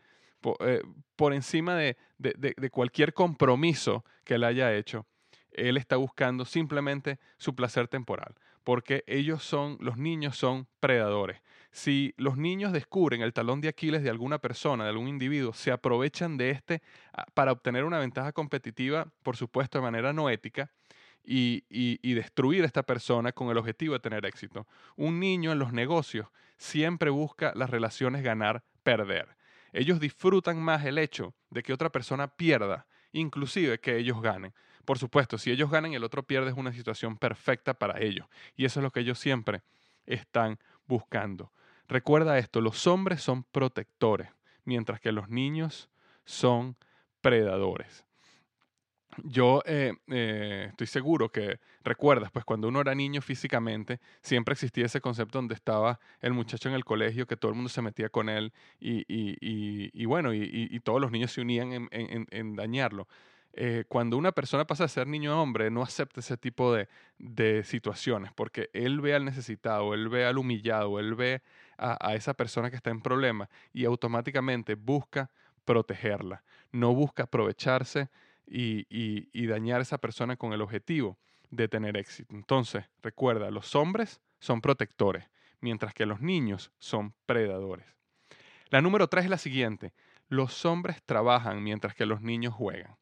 eh, 0.62 0.82
por, 1.16 1.34
encima 1.34 1.76
de, 1.76 1.98
de, 2.18 2.70
cualquier 2.70 3.14
compromiso 3.14 4.06
que 4.24 4.36
él 4.36 4.44
haya 4.44 4.74
hecho. 4.74 5.06
Él 5.58 5.78
está 5.78 5.98
buscando 5.98 6.46
simplemente 6.46 7.20
su 7.38 7.56
placer 7.56 7.88
temporal, 7.88 8.36
porque 8.64 9.04
ellos 9.08 9.44
son, 9.44 9.78
los 9.80 9.98
niños 9.98 10.38
son 10.38 10.68
predadores. 10.80 11.42
Si 11.72 12.14
los 12.18 12.38
niños 12.38 12.72
descubren 12.72 13.22
el 13.22 13.34
talón 13.34 13.62
de 13.62 13.68
Aquiles 13.68 14.02
de 14.02 14.10
alguna 14.10 14.40
persona, 14.40 14.86
de 14.86 14.92
algún 14.92 15.08
individuo, 15.08 15.54
se 15.54 15.72
aprovechan 15.72 16.38
de 16.38 16.52
este 16.52 16.82
ah, 17.14 17.26
para 17.34 17.52
obtener 17.52 17.84
una 17.84 18.00
ventaja 18.00 18.32
competitiva, 18.32 19.12
por 19.24 19.36
supuesto 19.36 19.78
de 19.78 19.84
manera 19.84 20.14
no 20.14 20.30
ética, 20.30 20.72
y, 21.28 21.66
y, 21.70 22.14
destruir 22.14 22.64
a 22.64 22.68
esta 22.68 22.84
persona 22.84 23.32
con 23.32 23.50
el 23.50 23.58
objetivo 23.58 23.94
de 23.94 24.00
tener 24.00 24.26
éxito. 24.26 24.68
Un 24.96 25.20
niño 25.20 25.52
en 25.52 25.60
los 25.60 25.74
negocios 25.74 26.28
siempre 26.58 27.10
busca 27.10 27.52
las 27.56 27.72
relaciones 27.72 28.22
ganar-perder. 28.22 29.36
Ellos 29.74 30.00
disfrutan 30.00 30.62
más 30.62 30.86
el 30.86 30.98
hecho 30.98 31.34
de 31.50 31.64
que 31.64 31.74
otra 31.74 31.90
persona 31.90 32.28
pierda, 32.28 32.88
inclusive 33.12 33.80
que 33.80 33.98
ellos 33.98 34.22
ganen. 34.22 34.54
Por 34.86 34.98
supuesto, 35.00 35.38
si 35.38 35.52
ellos 35.52 35.70
ganan 35.70 35.92
y 35.92 35.96
el 35.96 36.04
otro 36.04 36.24
pierde 36.24 36.52
es 36.52 36.58
una 36.58 36.72
situación 36.72 37.18
perfecta 37.18 37.74
para 37.74 38.00
ellos. 38.00 38.28
Y 38.56 38.66
eso 38.66 38.80
es 38.80 38.84
lo 38.84 38.92
que 38.92 39.02
ellos 39.02 39.20
siempre 39.20 39.62
están 40.06 40.60
buscando. 40.88 41.52
Recuerda 41.88 42.38
esto, 42.38 42.62
los 42.62 42.88
hombres 42.88 43.22
son 43.22 43.44
protectores, 43.44 44.30
mientras 44.64 45.00
que 45.00 45.12
los 45.12 45.30
niños 45.30 45.90
son 46.26 46.76
predadores. 47.22 48.06
Yo 49.24 49.62
eh, 49.66 49.94
eh, 50.08 50.68
estoy 50.70 50.88
seguro 50.88 51.30
que 51.30 51.60
recuerdas, 51.84 52.32
pues 52.32 52.44
cuando 52.44 52.68
uno 52.68 52.82
era 52.82 52.94
niño 52.96 53.22
físicamente, 53.22 54.02
siempre 54.22 54.54
existía 54.54 54.88
ese 54.88 55.00
concepto 55.00 55.38
donde 55.38 55.54
estaba 55.54 56.00
el 56.20 56.34
muchacho 56.34 56.68
en 56.68 56.76
el 56.76 56.84
colegio, 56.84 57.26
que 57.26 57.38
todo 57.38 57.50
el 57.50 57.56
mundo 57.56 57.70
se 57.70 57.82
metía 57.82 58.10
con 58.10 58.28
él 58.28 58.52
y, 58.80 60.06
bueno, 60.06 60.34
y, 60.34 60.80
todos 60.82 61.00
los 61.00 61.12
niños 61.12 61.32
se 61.32 61.42
unían 61.42 61.88
en 61.92 62.56
dañarlo. 62.56 63.08
Eh, 63.58 63.86
cuando 63.88 64.18
una 64.18 64.34
persona 64.34 64.68
pasa 64.68 64.84
a 64.84 64.90
ser 64.90 65.08
niño 65.08 65.32
a 65.32 65.42
hombre, 65.42 65.72
no 65.72 65.82
acepta 65.82 66.20
ese 66.20 66.36
tipo 66.36 66.74
de, 66.74 66.90
situaciones, 67.64 68.34
porque 68.34 68.70
él 68.74 69.00
ve 69.00 69.16
al 69.16 69.24
necesitado, 69.24 69.94
él 69.94 70.10
ve 70.10 70.26
al 70.26 70.38
humillado, 70.38 71.00
él 71.00 71.16
ve 71.16 71.42
a, 71.78 72.16
esa 72.16 72.34
persona 72.34 72.70
que 72.70 72.76
está 72.76 72.90
en 72.90 73.00
problema 73.00 73.50
y 73.72 73.86
automáticamente 73.86 74.76
busca 74.76 75.32
protegerla, 75.64 76.44
no 76.74 76.94
busca 76.94 77.24
aprovecharse 77.24 78.10
y, 78.46 78.86
y 78.90 79.48
dañar 79.48 79.80
a 79.80 79.84
esa 79.84 80.00
persona 80.00 80.36
con 80.36 80.52
el 80.52 80.62
objetivo 80.62 81.18
de 81.50 81.70
tener 81.70 81.96
éxito. 81.96 82.36
Entonces, 82.36 82.84
recuerda, 83.02 83.52
los 83.52 83.74
hombres 83.74 84.20
son 84.40 84.60
protectores, 84.60 85.30
mientras 85.62 85.94
que 85.94 86.06
los 86.06 86.20
niños 86.20 86.72
son 86.78 87.14
predadores. 87.26 87.88
La 88.70 88.82
número 88.82 89.08
tres 89.08 89.24
es 89.24 89.30
la 89.30 89.38
siguiente, 89.38 89.94
los 90.28 90.66
hombres 90.66 91.02
trabajan 91.04 91.64
mientras 91.64 91.96
que 91.96 92.06
los 92.06 92.22
niños 92.22 92.54
juegan. 92.54 92.98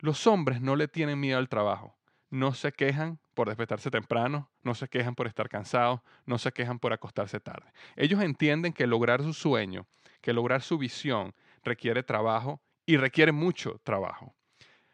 Los 0.00 0.26
hombres 0.26 0.60
no 0.60 0.76
le 0.76 0.88
tienen 0.88 1.20
miedo 1.20 1.38
al 1.38 1.48
trabajo. 1.48 1.96
No 2.30 2.54
se 2.54 2.72
quejan 2.72 3.18
por 3.34 3.48
despertarse 3.48 3.90
temprano, 3.90 4.50
no 4.62 4.74
se 4.74 4.88
quejan 4.88 5.14
por 5.14 5.26
estar 5.26 5.48
cansados, 5.48 6.00
no 6.26 6.38
se 6.38 6.52
quejan 6.52 6.78
por 6.78 6.92
acostarse 6.92 7.40
tarde. 7.40 7.72
Ellos 7.96 8.22
entienden 8.22 8.72
que 8.72 8.86
lograr 8.86 9.22
su 9.22 9.34
sueño, 9.34 9.86
que 10.20 10.32
lograr 10.32 10.62
su 10.62 10.78
visión 10.78 11.34
requiere 11.64 12.02
trabajo 12.02 12.62
y 12.86 12.96
requiere 12.96 13.32
mucho 13.32 13.80
trabajo. 13.84 14.34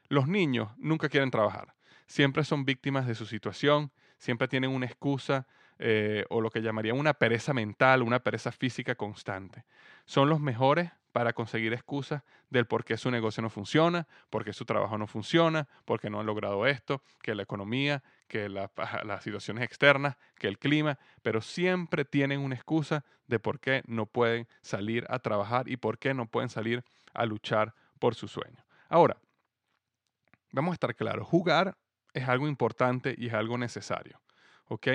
Los 0.08 0.28
niños 0.28 0.70
nunca 0.76 1.08
quieren 1.08 1.30
trabajar, 1.30 1.74
siempre 2.06 2.42
son 2.42 2.64
víctimas 2.64 3.06
de 3.06 3.14
su 3.14 3.26
situación, 3.26 3.92
siempre 4.18 4.48
tienen 4.48 4.70
una 4.70 4.86
excusa 4.86 5.46
eh, 5.78 6.24
o 6.30 6.40
lo 6.40 6.50
que 6.50 6.62
llamarían 6.62 6.98
una 6.98 7.14
pereza 7.14 7.52
mental, 7.52 8.02
una 8.02 8.20
pereza 8.20 8.50
física 8.50 8.94
constante. 8.94 9.64
Son 10.04 10.28
los 10.28 10.40
mejores 10.40 10.90
para 11.16 11.32
conseguir 11.32 11.72
excusas 11.72 12.22
del 12.50 12.66
por 12.66 12.84
qué 12.84 12.98
su 12.98 13.10
negocio 13.10 13.42
no 13.42 13.48
funciona, 13.48 14.06
por 14.28 14.44
qué 14.44 14.52
su 14.52 14.66
trabajo 14.66 14.98
no 14.98 15.06
funciona, 15.06 15.66
por 15.86 15.98
qué 15.98 16.10
no 16.10 16.20
han 16.20 16.26
logrado 16.26 16.66
esto, 16.66 17.02
que 17.22 17.34
la 17.34 17.42
economía, 17.42 18.02
que 18.28 18.50
las 18.50 19.24
situaciones 19.24 19.64
externas, 19.64 20.18
que 20.38 20.46
el 20.46 20.58
clima, 20.58 20.98
pero 21.22 21.40
siempre 21.40 22.04
tienen 22.04 22.40
una 22.40 22.54
excusa 22.54 23.02
de 23.28 23.38
por 23.38 23.60
qué 23.60 23.82
no 23.86 24.04
pueden 24.04 24.46
salir 24.60 25.06
a 25.08 25.18
trabajar 25.18 25.70
y 25.70 25.78
por 25.78 25.98
qué 25.98 26.12
no 26.12 26.26
pueden 26.26 26.50
salir 26.50 26.84
a 27.14 27.24
luchar 27.24 27.74
por 27.98 28.14
su 28.14 28.28
sueño. 28.28 28.62
Ahora, 28.90 29.16
vamos 30.52 30.72
a 30.72 30.74
estar 30.74 30.94
claros, 30.94 31.26
jugar 31.26 31.78
es 32.12 32.28
algo 32.28 32.46
importante 32.46 33.14
y 33.16 33.28
es 33.28 33.32
algo 33.32 33.56
necesario. 33.56 34.20
¿ok? 34.68 34.88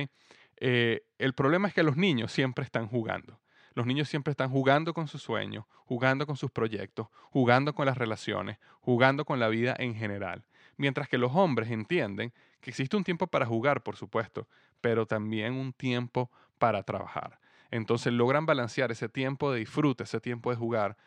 Eh, 0.58 1.02
el 1.18 1.34
problema 1.34 1.68
es 1.68 1.74
que 1.74 1.82
los 1.82 1.98
niños 1.98 2.32
siempre 2.32 2.64
están 2.64 2.86
jugando. 2.86 3.41
Los 3.74 3.86
niños 3.86 4.10
siempre 4.10 4.32
están 4.32 4.50
jugando 4.50 4.94
con 4.94 5.08
sus 5.08 5.22
sueños, 5.22 5.66
jugando 5.86 6.26
con 6.26 6.36
sus 6.36 6.52
proyectos, 6.52 7.08
jugando 7.30 7.74
con 7.74 7.86
las 7.86 7.98
relaciones, 7.98 8.58
jugando 8.82 9.26
con 9.26 9.40
la 9.40 9.48
vida 9.48 9.76
en 9.80 9.96
general. 9.96 10.44
Mientras 10.78 11.08
que 11.08 11.18
los 11.18 11.32
hombres 11.34 11.70
entienden 11.70 12.34
que 12.60 12.70
existe 12.70 12.98
un 12.98 13.04
tiempo 13.04 13.28
para 13.28 13.46
jugar, 13.46 13.82
por 13.84 13.96
supuesto, 13.96 14.48
pero 14.82 15.06
también 15.06 15.54
un 15.54 15.74
tiempo 15.74 16.30
para 16.58 16.84
trabajar. 16.84 17.40
Entonces 17.72 18.12
logran 18.12 18.46
balancear 18.46 18.92
ese 18.92 19.08
tiempo 19.08 19.52
de 19.52 19.60
disfrute, 19.60 20.04
ese 20.04 20.20
tiempo 20.20 20.50
de 20.50 20.58
jugar, 20.58 20.98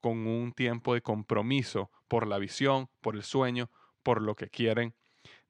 con 0.00 0.26
un 0.26 0.52
tiempo 0.52 0.94
de 0.94 1.02
compromiso 1.02 1.90
por 2.08 2.26
la 2.26 2.38
visión, 2.38 2.88
por 3.00 3.16
el 3.16 3.22
sueño, 3.22 3.70
por 4.02 4.22
lo 4.22 4.34
que 4.34 4.48
quieren 4.48 4.94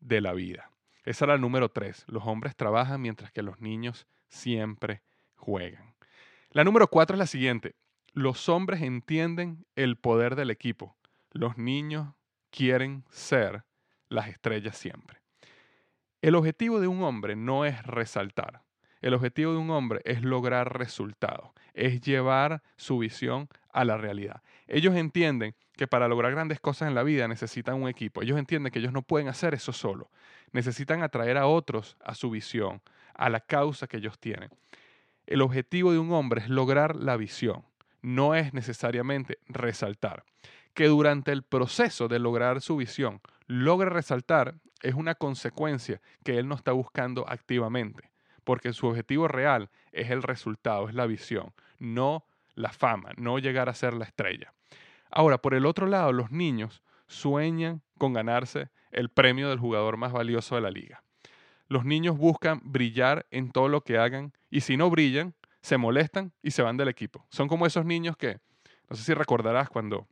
de 0.00 0.20
la 0.20 0.32
vida. 0.32 0.70
Esa 1.04 1.24
era 1.24 1.34
la 1.34 1.40
número 1.40 1.70
tres. 1.70 2.04
Los 2.06 2.24
hombres 2.26 2.56
trabajan 2.56 3.00
mientras 3.00 3.32
que 3.32 3.42
los 3.42 3.60
niños 3.60 4.06
siempre 4.28 5.02
juegan. 5.36 5.89
La 6.52 6.64
número 6.64 6.88
cuatro 6.88 7.14
es 7.14 7.19
la 7.21 7.28
siguiente. 7.28 7.76
Los 8.12 8.49
hombres 8.49 8.83
entienden 8.83 9.66
el 9.76 9.97
poder 9.97 10.35
del 10.35 10.50
equipo. 10.50 10.97
Los 11.30 11.59
niños 11.59 12.09
quieren 12.50 13.04
ser 13.09 13.62
las 14.09 14.26
estrellas 14.26 14.76
siempre. 14.76 15.21
El 16.21 16.35
objetivo 16.35 16.80
de 16.80 16.88
un 16.88 17.04
hombre 17.04 17.37
no 17.37 17.64
es 17.64 17.80
resaltar. 17.85 18.62
El 19.00 19.14
objetivo 19.14 19.52
de 19.52 19.59
un 19.59 19.71
hombre 19.71 20.00
es 20.04 20.25
lograr 20.25 20.76
resultados, 20.76 21.52
es 21.73 22.00
llevar 22.00 22.64
su 22.76 22.99
visión 22.99 23.49
a 23.73 23.85
la 23.85 23.97
realidad. 23.97 24.42
Ellos 24.66 24.97
entienden 24.97 25.54
que 25.76 25.87
para 25.87 26.09
lograr 26.09 26.33
grandes 26.33 26.59
cosas 26.59 26.88
en 26.88 26.97
la 26.97 27.04
vida 27.04 27.28
necesitan 27.28 27.80
un 27.80 27.88
equipo. 27.88 28.23
Ellos 28.23 28.40
entienden 28.40 28.73
que 28.73 28.80
ellos 28.80 28.92
no 28.92 29.02
pueden 29.02 29.28
hacer 29.28 29.54
eso 29.54 29.73
solo. 29.73 30.11
Necesitan 30.50 31.04
atraer 31.04 31.38
a 31.38 31.47
otros 31.47 31.97
a 32.04 32.16
su 32.16 32.28
visión, 32.28 32.83
a 33.14 33.30
la 33.30 33.38
causa 33.38 33.87
que 33.87 33.99
ellos 33.99 34.19
tienen. 34.19 34.50
El 35.30 35.42
objetivo 35.42 35.92
de 35.92 36.00
un 36.00 36.10
hombre 36.10 36.40
es 36.40 36.49
lograr 36.49 36.96
la 36.96 37.16
visión, 37.16 37.62
no 38.02 38.34
es 38.34 38.52
necesariamente 38.52 39.38
resaltar. 39.46 40.25
Que 40.75 40.88
durante 40.88 41.30
el 41.30 41.44
proceso 41.44 42.08
de 42.08 42.18
lograr 42.18 42.60
su 42.60 42.76
visión 42.76 43.20
logre 43.46 43.90
resaltar 43.90 44.56
es 44.82 44.94
una 44.94 45.14
consecuencia 45.14 46.00
que 46.25 46.37
él 46.37 46.49
no 46.49 46.56
está 46.56 46.72
buscando 46.72 47.28
activamente, 47.28 48.10
porque 48.42 48.72
su 48.72 48.88
objetivo 48.88 49.28
real 49.28 49.70
es 49.92 50.10
el 50.10 50.25
resultado, 50.25 50.88
es 50.88 50.96
la 50.96 51.06
visión, 51.06 51.52
no 51.78 52.25
la 52.56 52.72
fama, 52.72 53.10
no 53.16 53.38
llegar 53.38 53.68
a 53.68 53.75
ser 53.75 53.94
la 53.94 54.06
estrella. 54.06 54.52
Ahora, 55.12 55.38
por 55.38 55.54
el 55.54 55.64
otro 55.64 55.87
lado, 55.87 56.12
los 56.12 56.32
niños 56.32 56.82
sueñan 57.06 57.82
con 57.99 58.14
ganarse 58.14 58.70
el 58.90 59.10
premio 59.10 59.49
del 59.49 59.60
jugador 59.60 59.96
más 59.96 60.10
valioso 60.10 60.56
de 60.56 60.60
la 60.62 60.72
liga 60.72 61.04
los 61.70 61.84
niños 61.84 62.18
buscan 62.18 62.60
brillar 62.64 63.26
en 63.30 63.52
todo 63.52 63.68
lo 63.68 63.82
que 63.82 63.96
hagan 63.96 64.32
y 64.50 64.61
si 64.61 64.76
no 64.76 64.90
brillan, 64.90 65.35
se 65.62 65.76
molestan 65.76 66.33
y 66.42 66.50
se 66.50 66.62
van 66.62 66.76
del 66.76 66.88
equipo. 66.88 67.26
Son 67.30 67.49
como 67.49 67.66
esos 67.66 67.85
niños 67.85 68.16
que, 68.16 68.40
no 68.88 68.97
sé 68.97 69.04
si 69.04 69.14
recordarás 69.14 69.69
cuando 69.69 70.09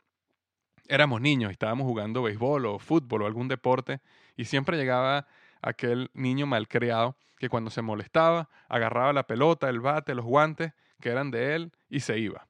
éramos 0.89 1.21
niños 1.21 1.51
y 1.51 1.53
estábamos 1.53 1.87
jugando 1.87 2.23
béisbol 2.23 2.67
o 2.67 2.79
fútbol 2.79 3.23
o 3.23 3.27
algún 3.27 3.49
deporte 3.49 4.01
y 4.37 4.45
siempre 4.45 4.77
llegaba 4.77 5.27
aquel 5.61 6.11
niño 6.15 6.47
malcriado 6.47 7.17
que 7.37 7.49
cuando 7.49 7.71
se 7.71 7.83
molestaba 7.83 8.49
agarraba 8.69 9.13
la 9.13 9.27
pelota, 9.27 9.69
el 9.69 9.81
bate, 9.81 10.15
los 10.15 10.25
guantes 10.25 10.73
que 11.01 11.11
eran 11.11 11.31
de 11.31 11.55
él 11.55 11.73
y 11.89 12.01
se 12.01 12.19
iba. 12.19 12.49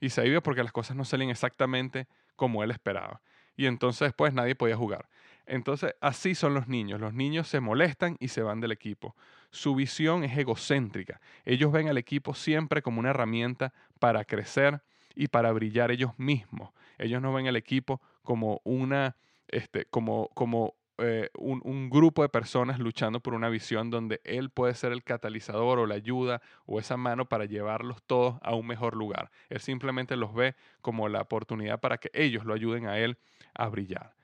Y 0.00 0.10
se 0.10 0.26
iba 0.26 0.40
porque 0.40 0.62
las 0.62 0.72
cosas 0.72 0.96
no 0.96 1.04
salían 1.04 1.30
exactamente 1.30 2.08
como 2.36 2.62
él 2.62 2.70
esperaba. 2.70 3.20
Y 3.56 3.66
entonces 3.66 4.06
después 4.06 4.32
nadie 4.32 4.54
podía 4.54 4.76
jugar. 4.76 5.08
Entonces 5.44 5.94
así 6.00 6.34
son 6.34 6.54
los 6.54 6.68
niños. 6.68 7.00
Los 7.00 7.12
niños 7.12 7.48
se 7.48 7.60
molestan 7.60 8.16
y 8.18 8.28
se 8.28 8.42
van 8.42 8.60
del 8.60 8.72
equipo. 8.72 9.14
Su 9.50 9.74
visión 9.74 10.24
es 10.24 10.36
egocéntrica. 10.36 11.20
Ellos 11.44 11.72
ven 11.72 11.88
al 11.88 11.98
equipo 11.98 12.34
siempre 12.34 12.82
como 12.82 13.00
una 13.00 13.10
herramienta 13.10 13.72
para 13.98 14.24
crecer 14.24 14.82
y 15.14 15.28
para 15.28 15.52
brillar 15.52 15.90
ellos 15.90 16.12
mismos. 16.18 16.70
Ellos 16.98 17.20
no 17.20 17.32
ven 17.32 17.48
al 17.48 17.56
equipo 17.56 18.00
como 18.22 18.60
una, 18.64 19.16
este, 19.48 19.86
como, 19.86 20.28
como 20.34 20.74
eh, 21.02 21.30
un, 21.38 21.88
grupo 21.88 22.22
de 22.22 22.28
personas 22.28 22.78
luchando 22.78 23.20
por 23.20 23.32
una 23.32 23.48
visión 23.48 23.88
donde 23.88 24.20
él 24.22 24.50
puede 24.50 24.74
ser 24.74 24.92
el 24.92 25.02
catalizador 25.02 25.78
o 25.78 25.86
la 25.86 25.94
ayuda 25.94 26.42
o 26.66 26.78
esa 26.78 26.98
mano 26.98 27.24
para 27.24 27.46
llevarlos 27.46 28.02
todos 28.02 28.36
a 28.42 28.54
un 28.54 28.66
mejor 28.66 28.94
lugar. 28.94 29.30
Él 29.48 29.60
simplemente 29.60 30.14
los 30.16 30.34
ve 30.34 30.54
como 30.82 31.08
la 31.08 31.22
oportunidad 31.22 31.80
para 31.80 31.96
que 31.96 32.10
ellos 32.12 32.44
lo 32.44 32.52
ayuden 32.52 32.86
a 32.86 32.98
él 32.98 33.16
a 33.54 33.68
brillar. 33.68 34.14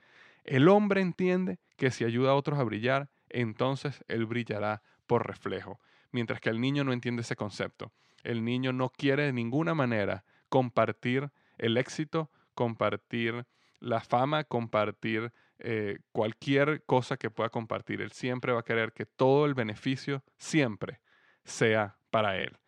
El 0.45 0.68
hombre 0.68 1.00
entiende 1.00 1.59
que 1.76 1.90
si 1.90 2.04
ayuda 2.04 2.33
a 2.33 2.35
otros 2.35 2.59
a 2.59 2.62
brillar, 2.62 3.09
entonces 3.30 4.04
él 4.06 4.26
brillará 4.26 4.83
por 5.06 5.26
reflejo, 5.26 5.80
mientras 6.12 6.40
que 6.40 6.50
el 6.50 6.60
niño 6.60 6.84
no 6.84 6.92
entiende 6.92 7.22
ese 7.22 7.36
concepto. 7.36 7.92
El 8.22 8.44
niño 8.44 8.72
no 8.72 8.90
quiere 8.90 9.25
de 9.25 9.32
ninguna 9.32 9.75
manera 9.75 10.25
compartir 10.48 11.30
el 11.58 11.76
éxito, 11.76 12.30
compartir 12.54 13.46
la 13.80 14.00
fama, 14.00 14.44
compartir 14.44 15.32
eh, 15.58 15.98
cualquier 16.12 16.84
cosa 16.84 17.16
que 17.16 17.30
pueda 17.30 17.48
compartir. 17.50 18.00
Él 18.00 18.12
siempre 18.12 18.52
va 18.52 18.60
a 18.60 18.64
querer 18.64 18.92
que 18.92 19.06
todo 19.06 19.46
el 19.46 19.54
beneficio 19.54 20.22
siempre 20.36 21.00
sea 21.44 21.96
para 22.10 22.36
él. 22.38 22.58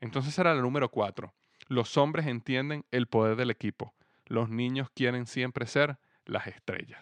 Entonces 0.00 0.38
era 0.38 0.54
la 0.54 0.62
número 0.62 0.90
cuatro. 0.90 1.34
Los 1.66 1.96
hombres 1.96 2.26
entienden 2.26 2.84
el 2.90 3.06
poder 3.06 3.36
del 3.36 3.50
equipo. 3.50 3.94
Los 4.26 4.48
niños 4.48 4.88
quieren 4.94 5.26
siempre 5.26 5.66
ser 5.66 5.98
las 6.24 6.46
estrellas. 6.46 7.00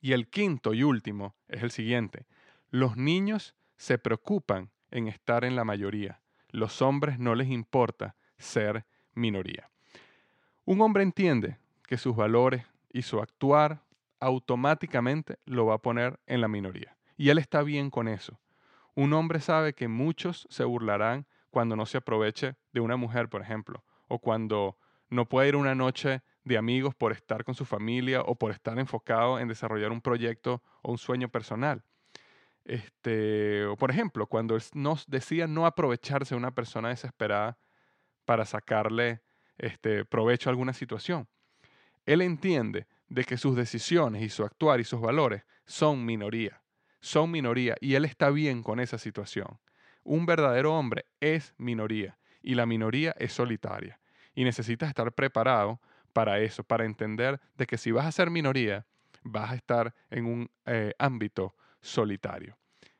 Y 0.00 0.12
el 0.12 0.28
quinto 0.28 0.74
y 0.74 0.82
último 0.82 1.34
es 1.48 1.62
el 1.62 1.70
siguiente. 1.70 2.26
Los 2.70 2.98
niños 2.98 3.54
se 3.76 3.96
preocupan 3.96 4.70
en 4.90 5.08
estar 5.08 5.44
en 5.44 5.56
la 5.56 5.64
mayoría. 5.64 6.20
Los 6.50 6.82
hombres 6.82 7.18
no 7.18 7.34
les 7.34 7.48
importa 7.48 8.14
ser 8.36 8.84
minoría. 9.14 9.70
Un 10.66 10.82
hombre 10.82 11.02
entiende 11.02 11.56
que 11.86 11.96
sus 11.96 12.14
valores 12.14 12.66
y 12.92 13.02
su 13.02 13.20
actuar 13.20 13.82
automáticamente 14.20 15.38
lo 15.46 15.64
va 15.64 15.76
a 15.76 15.82
poner 15.82 16.20
en 16.26 16.42
la 16.42 16.48
minoría. 16.48 16.98
Y 17.16 17.30
él 17.30 17.38
está 17.38 17.62
bien 17.62 17.88
con 17.88 18.06
eso. 18.06 18.38
Un 18.94 19.14
hombre 19.14 19.40
sabe 19.40 19.72
que 19.72 19.88
muchos 19.88 20.46
se 20.50 20.64
burlarán 20.64 21.26
cuando 21.50 21.74
no 21.74 21.86
se 21.86 21.98
aproveche 21.98 22.56
de 22.72 22.80
una 22.80 22.96
mujer, 22.96 23.30
por 23.30 23.40
ejemplo, 23.40 23.82
o 24.08 24.18
cuando 24.18 24.76
no 25.08 25.26
puede 25.26 25.48
ir 25.48 25.56
una 25.56 25.74
noche 25.74 26.22
de 26.44 26.58
amigos 26.58 26.94
por 26.94 27.12
estar 27.12 27.44
con 27.44 27.54
su 27.54 27.64
familia 27.64 28.20
o 28.20 28.34
por 28.34 28.50
estar 28.50 28.78
enfocado 28.78 29.38
en 29.38 29.48
desarrollar 29.48 29.90
un 29.90 30.02
proyecto 30.02 30.62
o 30.82 30.92
un 30.92 30.98
sueño 30.98 31.30
personal. 31.30 31.82
Este, 32.68 33.64
por 33.78 33.90
ejemplo, 33.90 34.26
cuando 34.26 34.58
nos 34.74 35.06
decía 35.06 35.46
no 35.46 35.64
aprovecharse 35.64 36.34
de 36.34 36.38
una 36.38 36.54
persona 36.54 36.90
desesperada 36.90 37.58
para 38.26 38.44
sacarle 38.44 39.22
este, 39.56 40.04
provecho 40.04 40.50
a 40.50 40.52
alguna 40.52 40.74
situación. 40.74 41.26
Él 42.04 42.20
entiende 42.20 42.86
de 43.08 43.24
que 43.24 43.38
sus 43.38 43.56
decisiones 43.56 44.22
y 44.22 44.28
su 44.28 44.44
actuar 44.44 44.80
y 44.80 44.84
sus 44.84 45.00
valores 45.00 45.44
son 45.64 46.04
minoría, 46.04 46.62
son 47.00 47.30
minoría 47.30 47.74
y 47.80 47.94
él 47.94 48.04
está 48.04 48.28
bien 48.28 48.62
con 48.62 48.80
esa 48.80 48.98
situación. 48.98 49.58
Un 50.04 50.26
verdadero 50.26 50.74
hombre 50.74 51.06
es 51.20 51.54
minoría 51.56 52.18
y 52.42 52.54
la 52.54 52.66
minoría 52.66 53.14
es 53.18 53.32
solitaria 53.32 53.98
y 54.34 54.44
necesitas 54.44 54.90
estar 54.90 55.10
preparado 55.12 55.80
para 56.12 56.38
eso, 56.40 56.64
para 56.64 56.84
entender 56.84 57.40
de 57.56 57.66
que 57.66 57.78
si 57.78 57.92
vas 57.92 58.04
a 58.04 58.12
ser 58.12 58.28
minoría, 58.28 58.86
vas 59.22 59.52
a 59.52 59.54
estar 59.54 59.94
en 60.10 60.26
un 60.26 60.50
eh, 60.66 60.92
ámbito 60.98 61.54
solitario. 61.80 62.57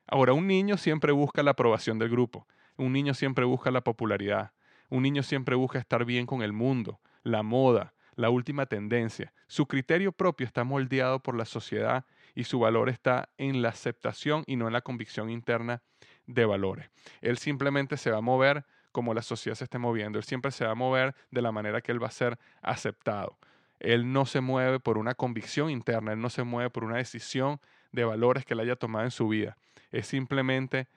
Ahora, 0.09 0.33
un 0.33 0.47
niño 0.47 0.79
siempre 0.79 1.13
busca 1.13 1.43
la 1.43 1.51
aprobación 1.51 1.99
del 1.99 2.09
grupo, 2.09 2.47
un 2.77 2.93
niño 2.93 3.13
siempre 3.13 3.45
busca 3.45 3.71
la 3.71 3.83
popularidad, 3.83 4.53
un 4.89 5.03
niño 5.03 5.23
siempre 5.23 5.55
busca 5.55 5.79
estar 5.79 6.07
bien 6.07 6.25
con 6.25 6.43
el 6.43 6.53
mundo, 6.53 6.99
la 7.23 7.43
moda, 7.43 7.93
la 8.17 8.31
última 8.31 8.65
tendencia. 8.67 9.35
Su 9.47 9.67
criterio 9.67 10.13
propio 10.13 10.47
está 10.47 10.65
moldeado 10.65 11.21
por 11.21 11.37
la 11.37 11.45
sociedad 11.45 12.07
y 12.35 12.45
su 12.45 12.59
valor 12.59 12.89
está 12.89 13.29
en 13.37 13.61
la 13.61 13.69
aceptación 13.69 14.45
y 14.47 14.57
no 14.57 14.67
en 14.67 14.73
la 14.73 14.81
convicción 14.81 15.29
interna 15.29 15.83
de 16.27 16.47
valores. 16.47 16.91
Él 17.21 17.37
simplemente 17.37 17.99
se 17.99 18.11
va 18.11 18.19
a 18.19 18.23
mover 18.23 18.65
como 18.93 19.13
la 19.13 19.23
sociedad 19.23 19.57
se 19.57 19.65
esté 19.65 19.79
moviendo. 19.79 20.19
Él 20.19 20.25
siempre 20.25 20.51
se 20.51 20.65
va 20.65 20.73
a 20.73 20.75
mover 20.75 21.15
de 21.31 21.43
la 21.43 21.53
manera 21.53 21.83
que 21.83 21.93
él 21.93 22.03
va 22.03 22.09
a 22.09 22.13
ser 22.13 22.39
aceptado. 22.63 23.39
Él 23.79 24.11
no 24.13 24.27
se 24.27 24.41
mueve 24.41 24.81
por 24.81 24.99
una 24.99 25.15
convicción 25.15 25.71
interna, 25.71 26.13
él 26.13 26.21
no 26.21 26.31
se 26.31 26.43
mueve 26.43 26.71
por 26.71 26.85
una 26.85 26.97
decisión 26.97 27.61
de 27.93 28.05
valores 28.05 28.45
que 28.45 28.55
él 28.55 28.61
haya 28.61 28.77
tomado 28.77 29.05
en 29.05 29.11
su 29.11 29.29
vida. 29.29 29.57
Es 29.91 30.07
simplemente, 30.07 30.89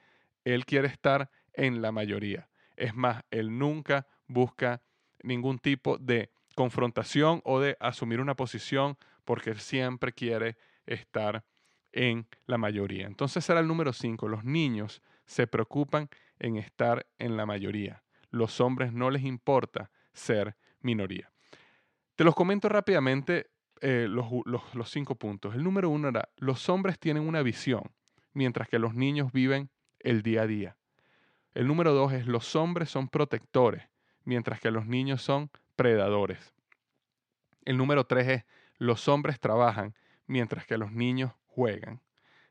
él 0.44 0.64
quiere 0.64 0.88
estar 0.88 1.30
en 1.52 1.82
la 1.82 1.92
mayoría. 1.92 2.48
Es 2.76 2.94
más, 2.94 3.24
él 3.30 3.58
nunca 3.58 4.06
busca 4.26 4.82
ningún 5.22 5.58
tipo 5.58 5.98
de 5.98 6.30
confrontación 6.54 7.40
o 7.44 7.60
de 7.60 7.76
asumir 7.80 8.20
una 8.20 8.34
posición 8.34 8.96
porque 9.24 9.50
él 9.50 9.60
siempre 9.60 10.12
quiere 10.12 10.56
estar 10.86 11.44
en 11.92 12.26
la 12.46 12.58
mayoría. 12.58 13.06
Entonces 13.06 13.44
será 13.44 13.60
el 13.60 13.68
número 13.68 13.92
5. 13.92 14.28
Los 14.28 14.44
niños 14.44 15.02
se 15.26 15.46
preocupan 15.46 16.08
en 16.38 16.56
estar 16.56 17.06
en 17.18 17.36
la 17.36 17.46
mayoría. 17.46 18.02
Los 18.30 18.60
hombres 18.60 18.92
no 18.92 19.10
les 19.10 19.22
importa 19.22 19.90
ser 20.12 20.56
minoría. 20.80 21.30
Te 22.16 22.24
los 22.24 22.34
comento 22.34 22.68
rápidamente 22.68 23.50
eh, 23.80 24.06
los, 24.08 24.26
los 24.46 24.90
cinco 24.90 25.14
puntos. 25.16 25.54
El 25.54 25.62
número 25.62 25.90
uno 25.90 26.08
era, 26.08 26.28
los 26.36 26.68
hombres 26.68 26.98
tienen 26.98 27.26
una 27.26 27.42
visión, 27.42 27.82
mientras 28.32 28.68
que 28.68 28.78
los 28.78 28.94
niños 28.94 29.32
viven 29.32 29.70
el 30.00 30.22
día 30.22 30.42
a 30.42 30.46
día. 30.46 30.76
El 31.54 31.66
número 31.66 31.92
dos 31.92 32.12
es, 32.12 32.26
los 32.26 32.56
hombres 32.56 32.88
son 32.88 33.08
protectores, 33.08 33.88
mientras 34.24 34.60
que 34.60 34.70
los 34.70 34.86
niños 34.86 35.22
son 35.22 35.50
predadores. 35.76 36.54
El 37.64 37.76
número 37.76 38.04
tres 38.04 38.28
es 38.28 38.44
los 38.78 39.06
hombres 39.08 39.38
trabajan 39.38 39.94
mientras 40.26 40.66
que 40.66 40.78
los 40.78 40.92
niños 40.92 41.32
juegan. 41.46 42.00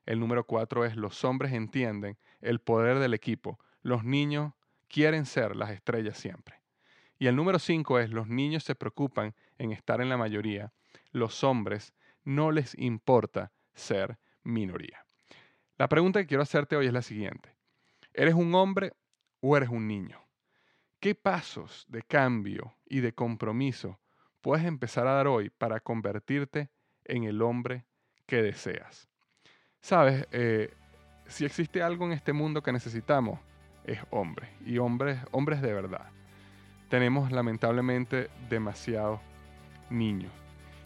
El 0.05 0.19
número 0.19 0.45
cuatro 0.45 0.85
es 0.85 0.95
los 0.95 1.23
hombres 1.23 1.53
entienden 1.53 2.17
el 2.41 2.59
poder 2.59 2.99
del 2.99 3.13
equipo. 3.13 3.59
Los 3.81 4.03
niños 4.03 4.53
quieren 4.87 5.25
ser 5.25 5.55
las 5.55 5.71
estrellas 5.71 6.17
siempre. 6.17 6.61
Y 7.17 7.27
el 7.27 7.35
número 7.35 7.59
cinco 7.59 7.99
es 7.99 8.09
los 8.09 8.27
niños 8.27 8.63
se 8.63 8.75
preocupan 8.75 9.35
en 9.57 9.71
estar 9.71 10.01
en 10.01 10.09
la 10.09 10.17
mayoría. 10.17 10.73
Los 11.11 11.43
hombres 11.43 11.93
no 12.23 12.51
les 12.51 12.77
importa 12.77 13.51
ser 13.73 14.17
minoría. 14.43 15.05
La 15.81 15.87
pregunta 15.87 16.19
que 16.19 16.27
quiero 16.27 16.43
hacerte 16.43 16.75
hoy 16.75 16.85
es 16.85 16.93
la 16.93 17.01
siguiente. 17.01 17.55
¿Eres 18.13 18.35
un 18.35 18.53
hombre 18.53 18.93
o 19.39 19.57
eres 19.57 19.69
un 19.69 19.87
niño? 19.87 20.23
¿Qué 20.99 21.15
pasos 21.15 21.87
de 21.89 22.03
cambio 22.03 22.75
y 22.85 22.99
de 22.99 23.13
compromiso 23.13 23.99
puedes 24.41 24.63
empezar 24.63 25.07
a 25.07 25.13
dar 25.13 25.25
hoy 25.25 25.49
para 25.49 25.79
convertirte 25.79 26.69
en 27.03 27.23
el 27.23 27.41
hombre 27.41 27.87
que 28.27 28.43
deseas? 28.43 29.09
Sabes, 29.79 30.27
eh, 30.31 30.71
si 31.25 31.45
existe 31.45 31.81
algo 31.81 32.05
en 32.05 32.11
este 32.11 32.31
mundo 32.31 32.61
que 32.61 32.71
necesitamos, 32.71 33.39
es 33.83 33.97
hombres, 34.11 34.51
y 34.63 34.77
hombres, 34.77 35.17
hombres 35.31 35.63
de 35.63 35.73
verdad. 35.73 36.11
Tenemos 36.89 37.31
lamentablemente 37.31 38.29
demasiados 38.51 39.19
niños. 39.89 40.31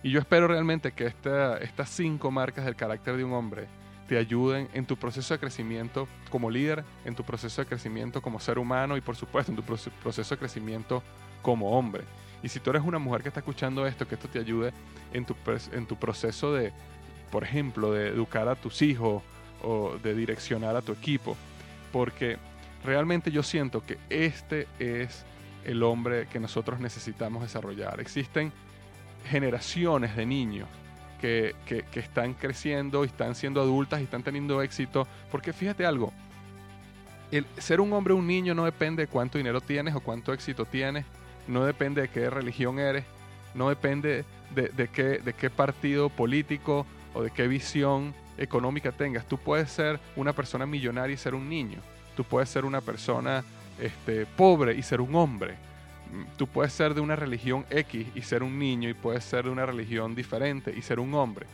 Y 0.03 0.11
yo 0.11 0.21
espero 0.21 0.47
realmente 0.47 0.93
que 0.93 1.07
estas 1.07 1.89
cinco 1.89 2.31
marcas 2.31 2.63
del 2.63 2.77
carácter 2.77 3.17
de 3.17 3.25
un 3.25 3.33
hombre 3.33 3.67
te 4.07 4.17
ayuden 4.17 4.69
en 4.73 4.85
tu 4.85 4.97
proceso 4.97 5.33
de 5.33 5.39
crecimiento 5.39 6.07
como 6.29 6.49
líder, 6.49 6.83
en 7.05 7.15
tu 7.15 7.23
proceso 7.23 7.61
de 7.61 7.67
crecimiento 7.67 8.21
como 8.21 8.39
ser 8.39 8.59
humano 8.59 8.97
y 8.97 9.01
por 9.01 9.15
supuesto 9.15 9.51
en 9.51 9.55
tu 9.55 9.63
proceso 9.63 10.35
de 10.35 10.39
crecimiento 10.39 11.01
como 11.41 11.77
hombre. 11.77 12.03
Y 12.43 12.49
si 12.49 12.59
tú 12.59 12.69
eres 12.69 12.83
una 12.83 12.99
mujer 12.99 13.23
que 13.23 13.29
está 13.29 13.39
escuchando 13.39 13.87
esto, 13.87 14.07
que 14.07 14.15
esto 14.15 14.27
te 14.27 14.39
ayude 14.39 14.71
en 15.13 15.25
tu, 15.25 15.35
en 15.71 15.85
tu 15.87 15.95
proceso 15.95 16.53
de, 16.53 16.71
por 17.31 17.43
ejemplo, 17.43 17.91
de 17.91 18.09
educar 18.09 18.47
a 18.47 18.55
tus 18.55 18.81
hijos 18.81 19.23
o 19.63 19.97
de 20.03 20.13
direccionar 20.13 20.75
a 20.75 20.81
tu 20.81 20.91
equipo. 20.91 21.35
Porque 21.91 22.37
realmente 22.83 23.31
yo 23.31 23.41
siento 23.41 23.83
que 23.83 23.97
este 24.09 24.67
es 24.77 25.25
el 25.63 25.81
hombre 25.81 26.27
que 26.27 26.39
nosotros 26.39 26.79
necesitamos 26.79 27.41
desarrollar. 27.41 27.99
Existen 27.99 28.51
generaciones 29.29 30.15
de 30.15 30.27
niños 30.27 30.67
que, 31.15 31.55
están 31.93 32.33
creciendo 32.33 33.03
y 33.03 33.07
están 33.07 33.35
siendo 33.35 33.61
adultas 33.61 34.01
y 34.01 34.03
están 34.03 34.23
teniendo 34.23 34.61
éxito. 34.61 35.07
Porque 35.31 35.53
fíjate 35.53 35.85
algo, 35.85 36.13
el 37.31 37.45
ser 37.57 37.81
un 37.81 37.91
hombre 37.93 38.13
o 38.13 38.17
un 38.17 38.27
niño 38.27 38.53
no 38.53 38.65
depende 38.65 39.03
de 39.03 39.07
cuánto 39.07 39.37
dinero 39.37 39.61
tienes 39.61 39.95
o 39.95 39.99
cuánto 39.99 40.33
éxito 40.33 40.65
tienes, 40.65 41.05
no 41.47 41.65
depende 41.65 42.01
de 42.01 42.07
qué 42.09 42.29
religión 42.29 42.79
eres, 42.79 43.05
no 43.53 43.69
depende 43.69 44.25
de, 44.53 44.69
de, 44.69 44.87
qué, 44.87 45.19
de 45.19 45.33
qué 45.33 45.49
partido 45.49 46.09
político 46.09 46.85
o 47.13 47.23
de 47.23 47.31
qué 47.31 47.47
visión 47.47 48.13
económica 48.37 48.91
tengas. 48.91 49.25
Tú 49.25 49.37
puedes 49.37 49.71
ser 49.71 49.99
una 50.15 50.33
persona 50.33 50.65
millonaria 50.65 51.13
y 51.13 51.17
ser 51.17 51.35
un 51.35 51.49
niño. 51.49 51.79
Tú 52.15 52.23
puedes 52.23 52.49
ser 52.49 52.65
una 52.65 52.81
persona 52.81 53.43
este, 53.79 54.25
pobre 54.25 54.75
y 54.75 54.81
ser 54.81 55.01
un 55.01 55.15
hombre. 55.15 55.55
Tú 56.37 56.47
puedes 56.47 56.73
ser 56.73 56.93
de 56.93 57.01
una 57.01 57.15
religión 57.15 57.65
X 57.69 58.07
y 58.15 58.21
ser 58.21 58.43
un 58.43 58.57
niño 58.57 58.89
y 58.89 58.93
puedes 58.93 59.23
ser 59.23 59.45
de 59.45 59.49
una 59.49 59.65
religión 59.65 60.15
diferente 60.15 60.73
y 60.75 60.81
ser 60.81 60.99
un 60.99 61.13
hombre. 61.13 61.45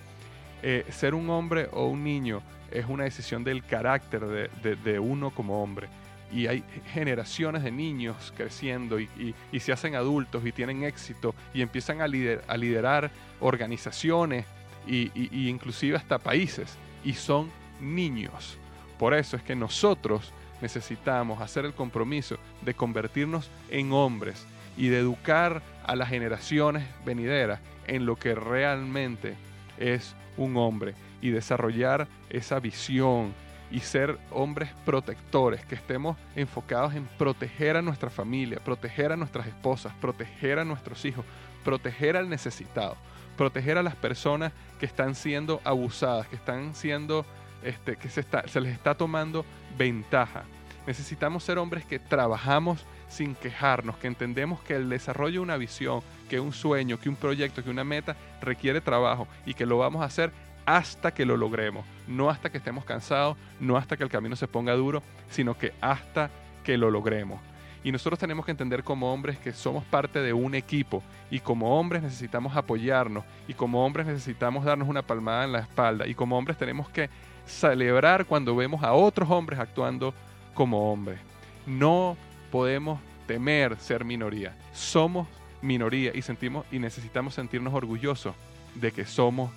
Eh, 0.63 0.85
ser 0.91 1.15
un 1.15 1.29
hombre 1.29 1.67
o 1.71 1.87
un 1.87 2.03
niño 2.03 2.41
es 2.69 2.85
una 2.87 3.03
decisión 3.03 3.43
del 3.43 3.63
carácter 3.65 4.49
de, 4.51 4.99
uno 4.99 5.31
como 5.31 5.61
hombre. 5.61 5.87
Y 6.31 6.47
hay 6.47 6.63
generaciones 6.93 7.63
de 7.63 7.71
niños 7.71 8.33
creciendo 8.37 8.99
y, 8.99 9.35
se 9.59 9.73
hacen 9.73 9.95
adultos 9.95 10.45
y 10.45 10.51
tienen 10.51 10.83
éxito 10.83 11.35
y 11.53 11.61
empiezan 11.61 12.01
a, 12.01 12.05
a 12.05 12.57
liderar 12.57 13.11
organizaciones 13.41 14.45
y, 14.87 15.11
inclusive 15.49 15.97
hasta 15.97 16.17
países. 16.19 16.77
Y 17.03 17.13
son 17.13 17.51
niños. 17.81 18.57
Por 18.97 19.13
eso 19.13 19.35
es 19.35 19.43
que 19.43 19.55
nosotros 19.55 20.31
necesitamos 20.61 21.41
hacer 21.41 21.65
el 21.65 21.73
compromiso 21.73 22.37
de 22.61 22.73
convertirnos 22.73 23.49
en 23.69 23.91
hombres 23.91 24.45
y 24.77 24.87
de 24.87 24.99
educar 24.99 25.61
a 25.83 25.95
las 25.95 26.09
generaciones 26.09 26.87
venideras 27.05 27.59
en 27.87 28.05
lo 28.05 28.15
que 28.15 28.35
realmente 28.35 29.35
es 29.77 30.15
un 30.37 30.57
hombre 30.57 30.93
y 31.21 31.29
desarrollar 31.29 32.07
esa 32.29 32.59
visión 32.59 33.33
y 33.71 33.79
ser 33.79 34.17
hombres 34.31 34.69
protectores, 34.85 35.65
que 35.65 35.75
estemos 35.75 36.17
enfocados 36.35 36.93
en 36.93 37.05
proteger 37.17 37.77
a 37.77 37.81
nuestra 37.81 38.09
familia, 38.09 38.59
proteger 38.63 39.11
a 39.11 39.17
nuestras 39.17 39.47
esposas, 39.47 39.93
proteger 40.01 40.59
a 40.59 40.65
nuestros 40.65 41.05
hijos, 41.05 41.25
proteger 41.63 42.17
al 42.17 42.27
necesitado, 42.27 42.97
proteger 43.37 43.77
a 43.77 43.83
las 43.83 43.95
personas 43.95 44.51
que 44.79 44.85
están 44.85 45.15
siendo 45.15 45.61
abusadas, 45.63 46.27
que 46.27 46.35
están 46.35 46.75
siendo, 46.75 47.25
este, 47.63 47.95
que 47.95 48.09
se, 48.09 48.23
se 48.23 48.61
les 48.61 48.73
está 48.73 48.95
tomando 48.95 49.45
ventaja. 49.77 50.43
Necesitamos 50.87 51.43
ser 51.43 51.57
hombres 51.57 51.85
que 51.85 51.99
trabajamos 51.99 52.85
sin 53.07 53.35
quejarnos, 53.35 53.97
que 53.97 54.07
entendemos 54.07 54.61
que 54.61 54.75
el 54.75 54.89
desarrollo 54.89 55.33
de 55.33 55.39
una 55.39 55.57
visión, 55.57 56.01
que 56.29 56.39
un 56.39 56.53
sueño, 56.53 56.99
que 56.99 57.09
un 57.09 57.15
proyecto, 57.15 57.63
que 57.63 57.69
una 57.69 57.83
meta 57.83 58.15
requiere 58.41 58.81
trabajo 58.81 59.27
y 59.45 59.53
que 59.53 59.65
lo 59.65 59.77
vamos 59.77 60.01
a 60.01 60.05
hacer 60.05 60.31
hasta 60.65 61.13
que 61.13 61.25
lo 61.25 61.37
logremos, 61.37 61.85
no 62.07 62.29
hasta 62.29 62.49
que 62.49 62.57
estemos 62.57 62.85
cansados, 62.85 63.37
no 63.59 63.77
hasta 63.77 63.97
que 63.97 64.03
el 64.03 64.09
camino 64.09 64.35
se 64.35 64.47
ponga 64.47 64.73
duro, 64.73 65.03
sino 65.29 65.57
que 65.57 65.73
hasta 65.81 66.29
que 66.63 66.77
lo 66.77 66.89
logremos. 66.89 67.39
Y 67.83 67.91
nosotros 67.91 68.19
tenemos 68.19 68.45
que 68.45 68.51
entender 68.51 68.83
como 68.83 69.11
hombres 69.11 69.39
que 69.39 69.53
somos 69.53 69.83
parte 69.83 70.19
de 70.19 70.33
un 70.33 70.53
equipo 70.53 71.01
y 71.31 71.39
como 71.39 71.79
hombres 71.79 72.03
necesitamos 72.03 72.55
apoyarnos 72.55 73.23
y 73.47 73.55
como 73.55 73.83
hombres 73.85 74.05
necesitamos 74.05 74.63
darnos 74.63 74.87
una 74.87 75.01
palmada 75.01 75.45
en 75.45 75.51
la 75.51 75.59
espalda 75.59 76.07
y 76.07 76.13
como 76.13 76.37
hombres 76.37 76.57
tenemos 76.57 76.89
que 76.89 77.09
celebrar 77.45 78.25
cuando 78.25 78.55
vemos 78.55 78.83
a 78.83 78.93
otros 78.93 79.29
hombres 79.29 79.59
actuando 79.59 80.13
como 80.53 80.91
hombres. 80.91 81.19
No 81.65 82.17
podemos 82.51 82.99
temer 83.27 83.77
ser 83.77 84.03
minoría. 84.03 84.55
Somos 84.73 85.27
minoría 85.61 86.11
y 86.13 86.21
sentimos 86.21 86.65
y 86.71 86.79
necesitamos 86.79 87.35
sentirnos 87.35 87.73
orgullosos 87.73 88.35
de 88.75 88.91
que 88.91 89.05
somos 89.05 89.51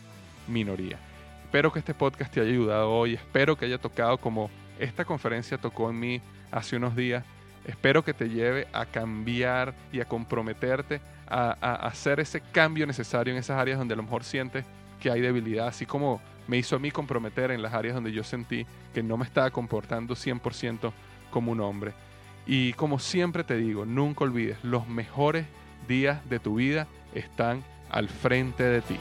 minoría. 0.49 0.99
Espero 1.45 1.73
que 1.73 1.79
este 1.79 1.95
podcast 1.95 2.33
te 2.33 2.41
haya 2.41 2.51
ayudado 2.51 2.91
hoy, 2.91 3.15
espero 3.15 3.57
que 3.57 3.65
haya 3.65 3.79
tocado 3.79 4.19
como 4.19 4.51
esta 4.79 5.05
conferencia 5.05 5.59
tocó 5.59 5.91
en 5.91 6.01
mí 6.01 6.21
hace 6.51 6.77
unos 6.77 6.97
días. 6.97 7.25
Espero 7.65 8.05
que 8.05 8.13
te 8.13 8.29
lleve 8.29 8.67
a 8.73 8.85
cambiar 8.85 9.75
y 9.93 10.01
a 10.01 10.05
comprometerte 10.05 11.01
a, 11.27 11.53
hacer 11.87 12.21
ese 12.21 12.41
cambio 12.41 12.87
necesario 12.87 13.33
en 13.33 13.39
esas 13.39 13.59
áreas 13.59 13.79
donde 13.79 13.95
a 13.95 13.97
lo 13.97 14.03
mejor 14.03 14.25
sientes 14.25 14.65
que 15.01 15.11
hay 15.11 15.21
debilidad, 15.21 15.69
así 15.69 15.87
como 15.87 16.21
me 16.47 16.59
hizo 16.59 16.77
a 16.77 16.79
mí 16.79 16.91
comprometer 16.91 17.51
en 17.51 17.63
las 17.63 17.75
áreas 17.75 17.95
donde 17.95 18.13
yo 18.13 18.25
sentí 18.25 18.67
que 18.93 19.03
no 19.03 19.17
me 19.17 19.25
estaba 19.25 19.51
comportando 19.51 20.15
100% 20.15 20.93
como 21.31 21.53
un 21.53 21.61
hombre. 21.61 21.93
Y 22.47 22.75
como 22.75 22.99
siempre 22.99 23.45
te 23.45 23.57
digo, 23.57 23.87
nunca 23.87 24.25
olvides, 24.25 24.63
los 24.63 24.87
mejores 24.87 25.47
días 25.89 26.29
de 26.29 26.39
tu 26.39 26.57
vida 26.57 26.87
están 27.15 27.65
al 27.91 28.09
frente 28.09 28.65
de 28.65 28.83
ti. 28.83 28.99